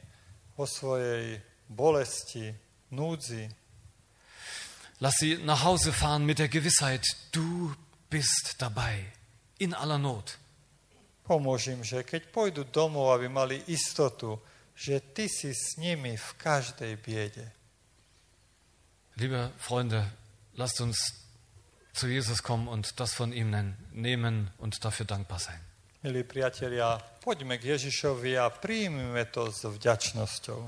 [0.56, 2.54] vo svojej bolesti,
[2.90, 3.50] núdzi.
[5.00, 7.74] Lass sie nach Hause fahren mit der Gewissheit, du
[8.08, 9.04] bist dabei
[9.58, 10.38] in aller Not.
[11.26, 14.38] Pomôž im, že keď pôjdu domov, aby mali istotu,
[14.78, 17.50] že Ty si s nimi v každej biede.
[19.16, 20.06] Liebe Freunde,
[20.54, 21.26] lasst uns
[21.92, 23.50] zu Jesus kommen und das von ihm
[23.90, 25.65] nehmen und dafür dankbar sein.
[26.06, 30.60] Milí priatelia, poďme k Ježišovi a príjmime to s vďačnosťou.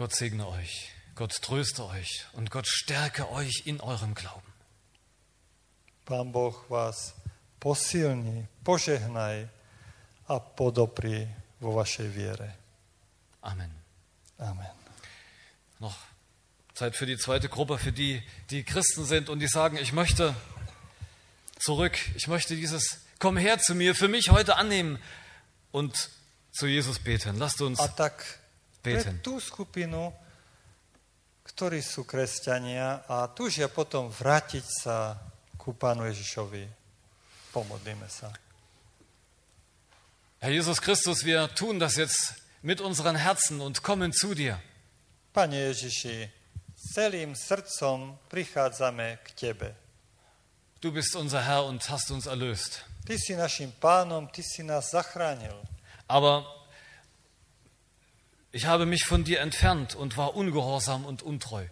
[0.00, 4.48] Gott segne euch, Gott tröste euch und Gott stärke euch in eurem Glauben.
[6.08, 7.12] Pán Boh vás
[7.60, 9.44] posilní, požehnaj
[10.24, 11.28] a podopri
[11.60, 12.48] vo vašej viere.
[13.44, 13.68] Amen.
[14.40, 14.72] Amen.
[15.84, 16.00] Noch
[16.72, 20.32] Zeit für die zweite Gruppe, für die, die Christen sind und die sagen, ich möchte
[21.60, 24.98] zurück, ich möchte dieses Komm her zu mir für mich heute annehmen
[25.72, 26.10] und
[26.52, 27.38] zu Jesus beten.
[27.38, 28.20] Lasst uns A tak
[28.82, 29.24] pre beten.
[29.24, 30.12] tú skupinu,
[31.40, 35.16] ktorí sú kresťania a túžia potom vrátiť sa
[35.56, 36.68] ku Pánu Ježišovi,
[37.48, 38.28] pomodlíme sa.
[40.44, 44.60] Herr Jesus Christus, wir tun das jetzt mit unseren Herzen und kommen zu dir.
[45.32, 46.28] Pane Ježiši,
[46.76, 49.72] celým srdcom prichádzame k Tebe.
[50.84, 52.84] Du bist unser Herr und hast uns erlöst.
[53.04, 55.52] Ty si našim pánom, Ty si nás zachránil.
[56.08, 56.44] Aber
[58.52, 61.66] ich habe mich von dir entfernt und war ungehorsam und untreu.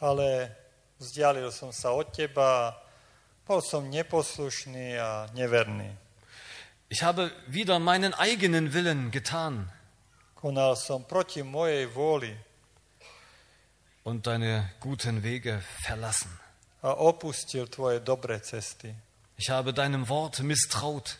[0.00, 0.56] Ale
[0.98, 2.74] vzdialil som sa od Teba,
[3.46, 5.90] bol som neposlušný a neverný.
[6.88, 9.70] Ich habe wieder meinen eigenen Willen getan
[10.36, 12.36] Konal som proti mojej vôli
[14.04, 16.30] und deine guten Wege verlassen.
[16.84, 18.92] a opustil Tvoje dobré cesty.
[19.36, 21.18] Ich habe deinem Wort misstraut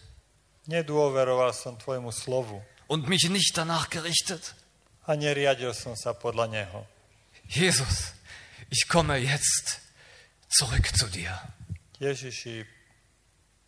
[0.67, 4.55] Nedôveroval som Tvojmu slovu und mich nicht danach gerichtet.
[5.07, 6.87] a neriadil som sa podľa neho.
[7.49, 8.15] Jesus,
[8.71, 9.81] ich komme jetzt
[10.49, 11.37] zurück zu dir.
[12.01, 12.65] Ježiši,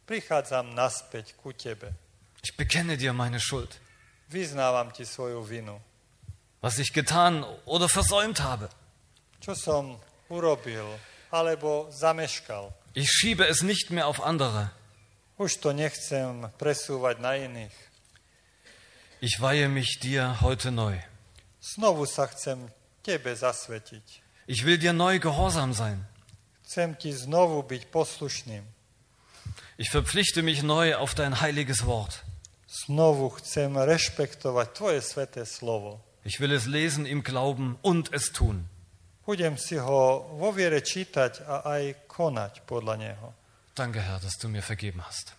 [0.08, 1.92] prichádzam naspäť ku Tebe.
[2.42, 3.76] Ich bekenne dir meine Schuld,
[4.32, 5.80] Vyznávam Ti svoju vinu.
[6.62, 8.68] was ich getan oder versäumt habe.
[9.44, 10.86] Čo som urobil
[11.30, 12.72] alebo zameškal.
[12.96, 14.72] Ich schiebe es nicht mehr auf andere.
[15.36, 17.76] Už to nechcem presúvať na iných.
[19.20, 20.96] Ich weihe mich dir heute neu.
[21.60, 22.72] Znovu sa chcem
[23.04, 24.24] Tebe zasvetiť.
[24.48, 26.08] Ich will dir neu gehorsam sein.
[26.64, 28.64] Chcem Ti znovu byť poslušným.
[29.76, 32.24] Ich verpflichte mich neu auf dein heiliges Wort.
[32.64, 36.00] Znovu chcem rešpektovať Tvoje sveté slovo.
[36.24, 38.64] Ich will es lesen im Glauben und es tun.
[39.26, 43.28] Budem si ho vo viere čítať a aj konať podľa neho.
[43.74, 45.34] Danke, Herr, dass du mir vergeben hast.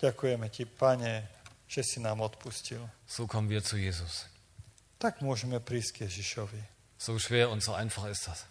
[0.00, 1.28] Ďakujeme Ti, Pane,
[1.68, 2.80] že si nám odpustil.
[3.04, 4.24] So kommen wir zu Jesus.
[4.96, 6.60] Tak môžeme prísť k Ježišovi.
[6.96, 8.48] So schwer und so einfach ist das.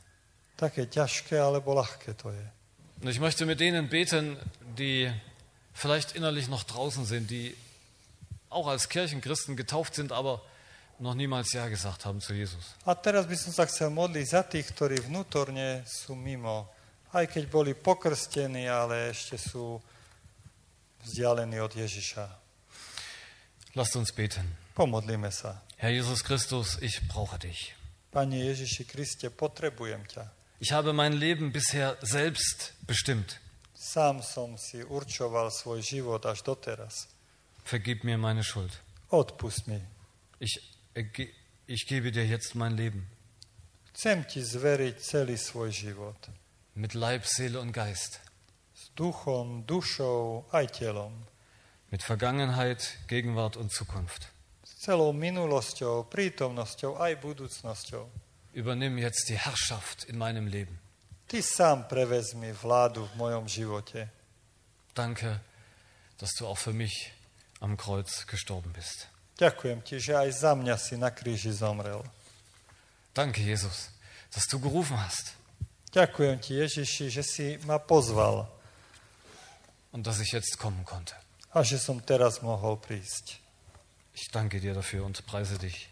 [0.53, 2.45] Také ťažké alebo ľahké to je.
[3.01, 4.37] Und ich möchte mit denen beten,
[4.77, 5.11] die
[5.73, 7.57] vielleicht innerlich noch draußen sind, die
[8.49, 10.41] auch als Kirchenchristen getauft sind, aber
[10.99, 12.75] noch niemals Ja gesagt haben zu Jesus.
[12.85, 16.71] A teraz by som sa chcel modliť za tých, ktorí vnútorne sú mimo.
[17.11, 19.79] Aj keď boli pokrstení, ale ešte sú
[21.03, 22.25] vzdialení od Ježiša.
[23.75, 24.55] Lasst uns beten.
[24.75, 25.63] Pomodlíme sa.
[25.77, 27.75] Herr Jesus Christus, ich brauche dich.
[28.11, 30.31] Pane Ježiši Kriste, potrebujem ťa.
[30.59, 33.39] Ich habe mein Leben bisher selbst bestimmt.
[33.75, 37.11] Sám som si určoval svoj život až doteraz.
[37.67, 38.71] Vergib mir meine Schuld.
[39.11, 39.83] Odpust mi.
[40.39, 40.74] Ich,
[41.67, 43.07] ich gebe dir jetzt mein Leben
[43.95, 46.19] Chcem ti zveriť celý svoj život.
[46.75, 48.19] mit Leib, Seele und Geist,
[48.75, 51.15] S duchom, dušou, aj telom.
[51.91, 54.27] mit Vergangenheit, Gegenwart und Zukunft.
[54.67, 58.03] S celou minulosťou, prítomnosťou, aj budúcnosťou.
[58.55, 60.79] Übernimm jetzt die Herrschaft in meinem Leben.
[61.27, 64.11] Ty sám prevezmi vládu v mojom živote.
[64.93, 65.39] Danke,
[66.19, 67.11] dass du auch für mich
[67.59, 69.07] am Kreuz gestorben bist.
[69.35, 72.03] Ďakujem ti, že aj za mňa si na kríži zomrel.
[73.11, 73.91] Danke, Jesus,
[74.31, 75.35] dass du gerufen hast
[75.95, 78.51] Ďakujem ti, Ježiši, že si ma pozval
[79.95, 81.15] und dass ich jetzt kommen konnte.
[81.55, 83.39] a že som teraz mohol prísť.
[84.11, 85.87] Ich danke dir dafür und preise dich.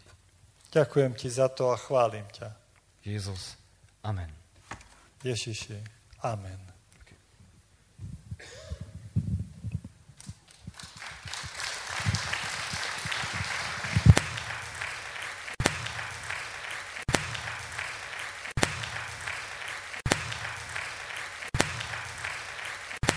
[0.76, 2.52] Ďakujem ti za to a chválim ťa.
[3.00, 3.56] Jesus.
[4.04, 4.28] Amen.
[5.24, 5.80] Ježiši,
[6.20, 6.73] amen.